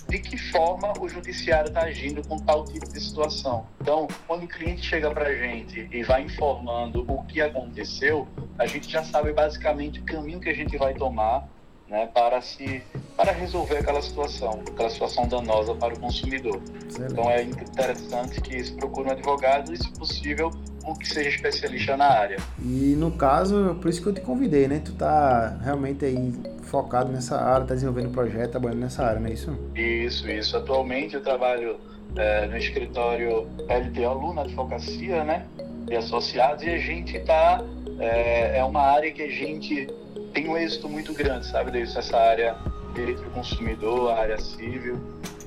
[0.07, 3.67] de que forma o judiciário está agindo com tal tipo de situação.
[3.81, 8.29] Então, quando o cliente chega para a gente e vai informando o que aconteceu,
[8.59, 11.49] a gente já sabe basicamente o caminho que a gente vai tomar
[11.91, 12.83] né, para se
[13.17, 16.63] para resolver aquela situação, aquela situação danosa para o consumidor.
[16.89, 17.13] Excelente.
[17.13, 20.51] Então é interessante que se procure um advogado e, se possível,
[20.85, 22.39] ou que seja especialista na área.
[22.65, 24.81] E no caso, por isso que eu te convidei, né?
[24.83, 26.33] Tu tá realmente aí
[26.63, 29.59] focado nessa área, tá desenvolvendo projeto, trabalhando nessa área, não é isso?
[29.75, 30.57] Isso, isso.
[30.57, 31.79] Atualmente eu trabalho
[32.17, 35.45] é, no escritório LTO Luna Advocacia, né?
[35.91, 37.63] E associados, e a gente tá.
[37.99, 39.87] É, é uma área que a gente
[40.33, 41.71] tem um êxito muito grande, sabe?
[41.71, 42.57] Desde essa área
[42.95, 44.99] direito do consumidor, a área civil.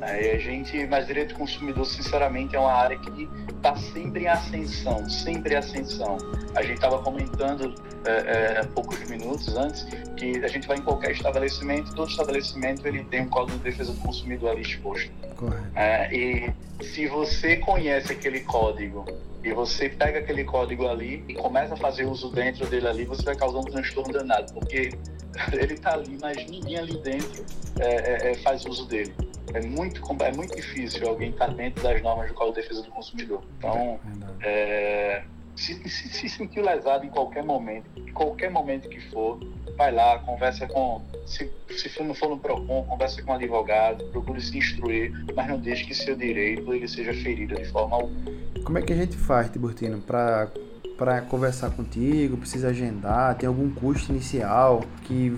[0.04, 0.24] Né?
[0.24, 4.28] E a gente, mas direito do consumidor, sinceramente, é uma área que está sempre em
[4.28, 6.18] ascensão, sempre em ascensão.
[6.56, 7.74] A gente estava comentando
[8.06, 9.86] é, é, poucos minutos antes
[10.18, 13.94] que a gente vai em qualquer estabelecimento, todo estabelecimento ele tem um código de defesa
[13.94, 15.12] do consumidor ali exposto.
[15.76, 19.06] É, e se você conhece aquele código
[19.44, 23.24] e você pega aquele código ali e começa a fazer uso dentro dele ali, você
[23.24, 24.92] vai causar um transtorno danado, porque
[25.52, 27.46] ele está ali, mas ninguém ali dentro
[27.80, 29.14] é, é, é, faz uso dele.
[29.54, 32.92] É muito, é muito difícil alguém estar dentro das normas do Código de Defesa do
[32.92, 33.44] Consumidor.
[33.58, 34.00] Então,
[34.42, 35.24] é,
[35.56, 39.40] se, se, se sentir lesado em qualquer momento, em qualquer momento que for,
[39.78, 41.02] vai lá, conversa com.
[41.26, 45.60] Se, se não for no PROCON, conversa com um advogado, procure se instruir, mas não
[45.60, 48.32] deixe que seu direito ele seja ferido de forma alguma.
[48.64, 50.50] Como é que a gente faz, Tiburtino, para
[50.98, 55.36] para conversar contigo, precisa agendar, tem algum custo inicial que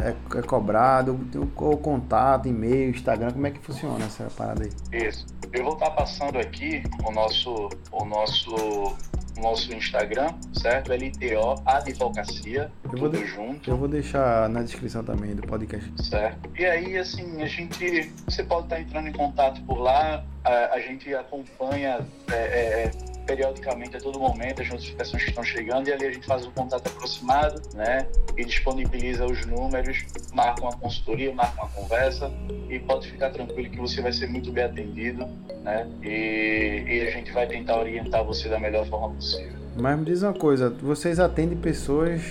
[0.00, 4.64] é, é, cobrado, tem o, o contato, e-mail, Instagram, como é que funciona essa parada
[4.64, 5.06] aí?
[5.06, 5.26] Isso.
[5.52, 8.96] Eu vou estar passando aqui o nosso, o nosso
[9.40, 10.92] nosso Instagram, certo?
[10.92, 13.26] LTO Advocacia, eu tudo de...
[13.26, 13.70] junto.
[13.70, 15.90] Eu vou deixar na descrição também do podcast.
[16.02, 16.50] Certo.
[16.58, 20.80] E aí, assim, a gente, você pode estar entrando em contato por lá, a, a
[20.80, 22.00] gente acompanha
[22.30, 22.90] é, é,
[23.28, 26.50] periodicamente, a todo momento, as notificações que estão chegando e ali a gente faz um
[26.50, 28.06] contato aproximado, né?
[28.38, 30.02] E disponibiliza os números,
[30.32, 32.32] marca uma consultoria, marca uma conversa
[32.70, 35.26] e pode ficar tranquilo que você vai ser muito bem atendido,
[35.62, 35.86] né?
[36.02, 39.52] E, e a gente vai tentar orientar você da melhor forma possível.
[39.76, 42.22] Mas me diz uma coisa, vocês atendem pessoas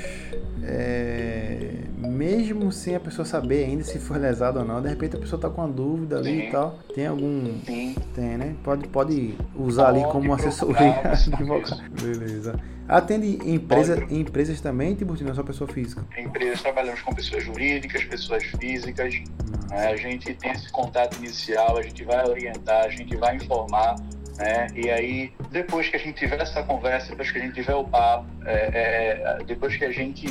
[0.64, 1.67] é,
[1.98, 5.42] mesmo sem a pessoa saber ainda se foi lesado ou não, de repente a pessoa
[5.42, 6.48] tá com uma dúvida ali Sim.
[6.48, 6.80] e tal.
[6.94, 7.60] Tem algum.
[7.66, 7.96] Sim.
[8.14, 8.56] Tem, né?
[8.64, 11.02] Pode, pode usar pode ali como assessoria.
[12.02, 12.60] Beleza.
[12.88, 16.06] Atende empresa, empresas também, Tiburtino, só pessoa física?
[16.18, 19.14] Empresas, trabalhamos com pessoas jurídicas, pessoas físicas.
[19.70, 19.88] Né?
[19.88, 23.96] A gente tem esse contato inicial, a gente vai orientar, a gente vai informar
[24.38, 24.68] né?
[24.76, 27.84] E aí, depois que a gente tiver essa conversa, depois que a gente tiver o
[27.84, 30.28] papo, é, é, é depois que a gente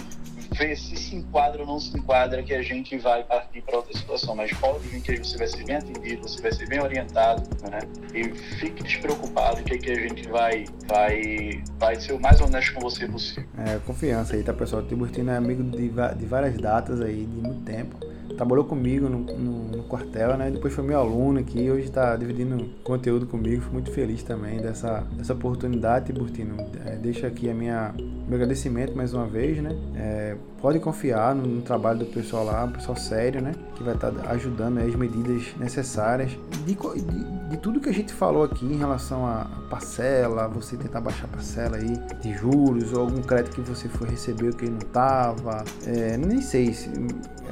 [0.57, 3.97] vê se se enquadra ou não se enquadra, que a gente vai partir para outra
[3.97, 4.35] situação.
[4.35, 4.51] Mas
[4.83, 7.81] vir que você vai ser bem atendido, você vai ser bem orientado, né?
[8.15, 12.81] E fique despreocupado que, que a gente vai, vai, vai ser o mais honesto com
[12.81, 13.49] você possível.
[13.59, 14.83] É, confiança aí, tá, pessoal?
[14.83, 19.19] O Tiburtino é amigo de, de várias datas aí, de muito tempo trabalhou comigo no,
[19.19, 20.51] no, no, quartel, né?
[20.51, 23.63] Depois foi meu aluno aqui, hoje está dividindo conteúdo comigo.
[23.63, 26.57] Fui muito feliz também dessa, dessa oportunidade, Tiburtino.
[26.85, 27.95] É, deixo aqui a minha,
[28.29, 29.71] meu agradecimento mais uma vez, né?
[29.97, 33.53] É, pode confiar no, no, trabalho do pessoal lá, um pessoal sério, né?
[33.75, 36.31] Que vai estar tá ajudando as medidas necessárias.
[36.65, 41.01] De, de, de, tudo que a gente falou aqui em relação a parcela, você tentar
[41.01, 44.79] baixar a parcela aí de juros ou algum crédito que você for receber que não
[44.79, 45.65] estava.
[45.87, 46.91] É, nem sei se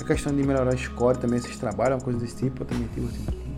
[0.00, 3.08] a questão de melhorar a score também, vocês trabalham, coisa desse tipo, eu também tive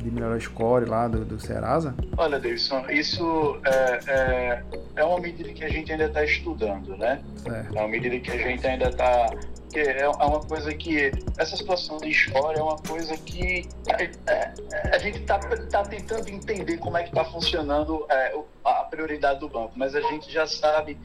[0.07, 1.95] de melhorar a score lá do, do Serasa?
[2.17, 4.63] Olha, Davidson, isso é, é,
[4.97, 7.21] é uma medida que a gente ainda está estudando, né?
[7.47, 7.77] É.
[7.77, 9.31] é uma medida que a gente ainda está
[9.75, 14.53] é, é uma coisa que essa situação de score é uma coisa que é, é,
[14.95, 18.35] a gente está tá tentando entender como é que está funcionando é,
[18.65, 20.97] a prioridade do banco, mas a gente já sabe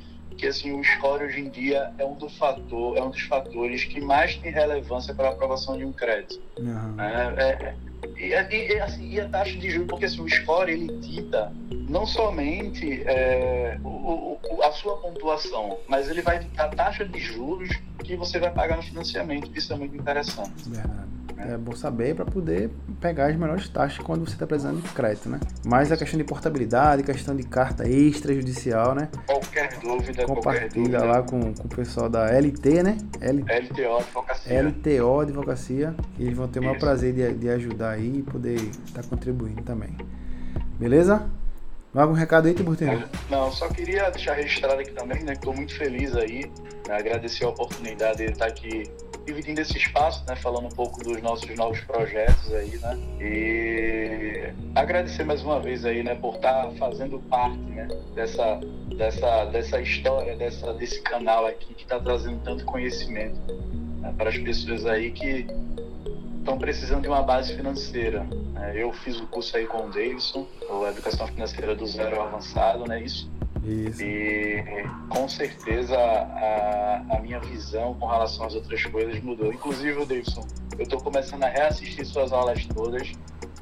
[0.41, 3.85] que assim o score hoje em dia é um do fator, é um dos fatores
[3.85, 6.41] que mais tem relevância para a aprovação de um crédito.
[6.57, 6.99] Uhum.
[6.99, 7.75] É, é,
[8.17, 11.53] e, e, assim, e, a taxa de juros, porque assim, o score ele dita
[11.87, 17.19] não somente é, o, o, a sua pontuação, mas ele vai ditar a taxa de
[17.19, 17.69] juros
[18.03, 19.51] que você vai pagar no financiamento.
[19.55, 20.67] Isso é muito interessante.
[20.67, 21.07] Verdade.
[21.49, 22.69] É bom saber para poder
[22.99, 25.39] pegar as melhores taxas quando você está precisando de crédito, né?
[25.65, 29.09] Mas a questão de portabilidade, questão de carta extrajudicial, né?
[29.25, 31.05] Qualquer dúvida, Compartilha qualquer dúvida.
[31.05, 32.97] lá com, com o pessoal da LT, né?
[33.19, 33.41] L...
[33.41, 34.61] LTO Advocacia.
[34.61, 35.95] LTO Advocacia.
[36.17, 39.07] E eles vão ter o maior prazer de, de ajudar aí e poder estar tá
[39.07, 39.95] contribuindo também.
[40.79, 41.29] Beleza?
[41.93, 43.03] Algum recado aí, Tiburtino?
[43.29, 45.33] Não, só queria deixar registrado aqui também, né?
[45.33, 46.49] Que estou muito feliz aí,
[46.87, 48.89] né, agradecer a oportunidade de estar aqui
[49.25, 50.35] dividindo esse espaço, né?
[50.35, 52.97] Falando um pouco dos nossos novos projetos aí, né?
[53.19, 56.15] E agradecer mais uma vez aí, né?
[56.15, 57.87] Por estar fazendo parte, né?
[58.15, 58.59] Dessa,
[58.95, 63.39] dessa, dessa história, dessa, desse canal aqui que está trazendo tanto conhecimento
[63.99, 65.47] né, para as pessoas aí que
[66.39, 68.23] estão precisando de uma base financeira.
[68.53, 68.73] Né?
[68.75, 73.01] Eu fiz o curso aí com o Davidson, ou Educação Financeira do Zero Avançado, né?
[73.03, 73.29] Isso
[73.63, 74.01] Isso.
[74.01, 74.63] E
[75.09, 79.53] com certeza a, a minha visão com relação às outras coisas mudou.
[79.53, 80.47] Inclusive, Davidson,
[80.77, 83.11] eu estou começando a reassistir suas aulas todas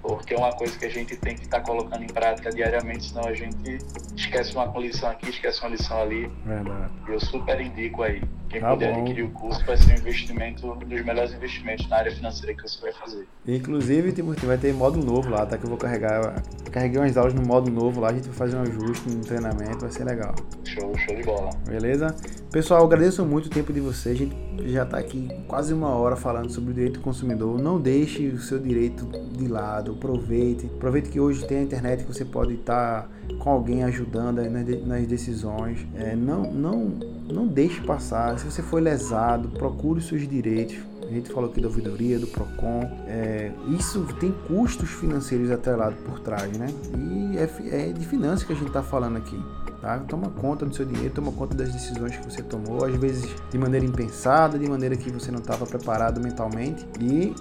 [0.02, 3.10] porque é uma coisa que a gente tem que estar tá colocando em prática diariamente,
[3.10, 3.80] senão a gente
[4.16, 6.32] esquece uma lição aqui, esquece uma lição ali.
[6.45, 6.91] Verdade.
[7.08, 8.22] Eu super indico aí.
[8.50, 9.02] Quem tá puder bom.
[9.02, 12.64] adquirir o curso vai ser um investimento, um dos melhores investimentos na área financeira que
[12.64, 13.28] você vai fazer.
[13.47, 15.56] Inclusive, Timothy, vai ter modo novo lá, tá?
[15.56, 16.41] Que eu vou carregar.
[16.72, 19.80] Carreguei umas aulas no modo novo lá, a gente vai fazer um ajuste no treinamento,
[19.80, 20.34] vai ser legal.
[20.64, 21.52] Show, show de bola.
[21.68, 22.16] Beleza?
[22.52, 24.16] Pessoal, agradeço muito o tempo de vocês.
[24.16, 24.36] A gente
[24.72, 27.62] já está aqui quase uma hora falando sobre o direito do consumidor.
[27.62, 29.88] Não deixe o seu direito de lado.
[29.93, 30.65] Aproveite.
[30.65, 33.09] Aproveite que hoje tem a internet que você pode estar
[33.39, 34.41] com alguém ajudando
[34.85, 35.85] nas decisões.
[35.95, 36.93] É, não, não,
[37.31, 38.37] não deixe passar.
[38.39, 40.77] Se você foi lesado, procure seus direitos.
[41.01, 42.81] A gente falou aqui da ouvidoria, do PROCON.
[43.07, 46.67] É, isso tem custos financeiros atrelados por trás, né?
[46.95, 49.39] E é, é de finanças que a gente está falando aqui.
[49.81, 49.97] Tá?
[49.99, 53.57] Toma conta do seu dinheiro, toma conta das decisões que você tomou, às vezes de
[53.57, 56.85] maneira impensada, de maneira que você não estava preparado mentalmente.
[56.99, 57.33] E,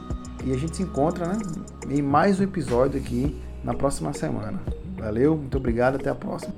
[0.49, 1.39] e a gente se encontra né,
[1.91, 4.59] em mais um episódio aqui na próxima semana.
[4.97, 6.55] Valeu, muito obrigado, até a próxima.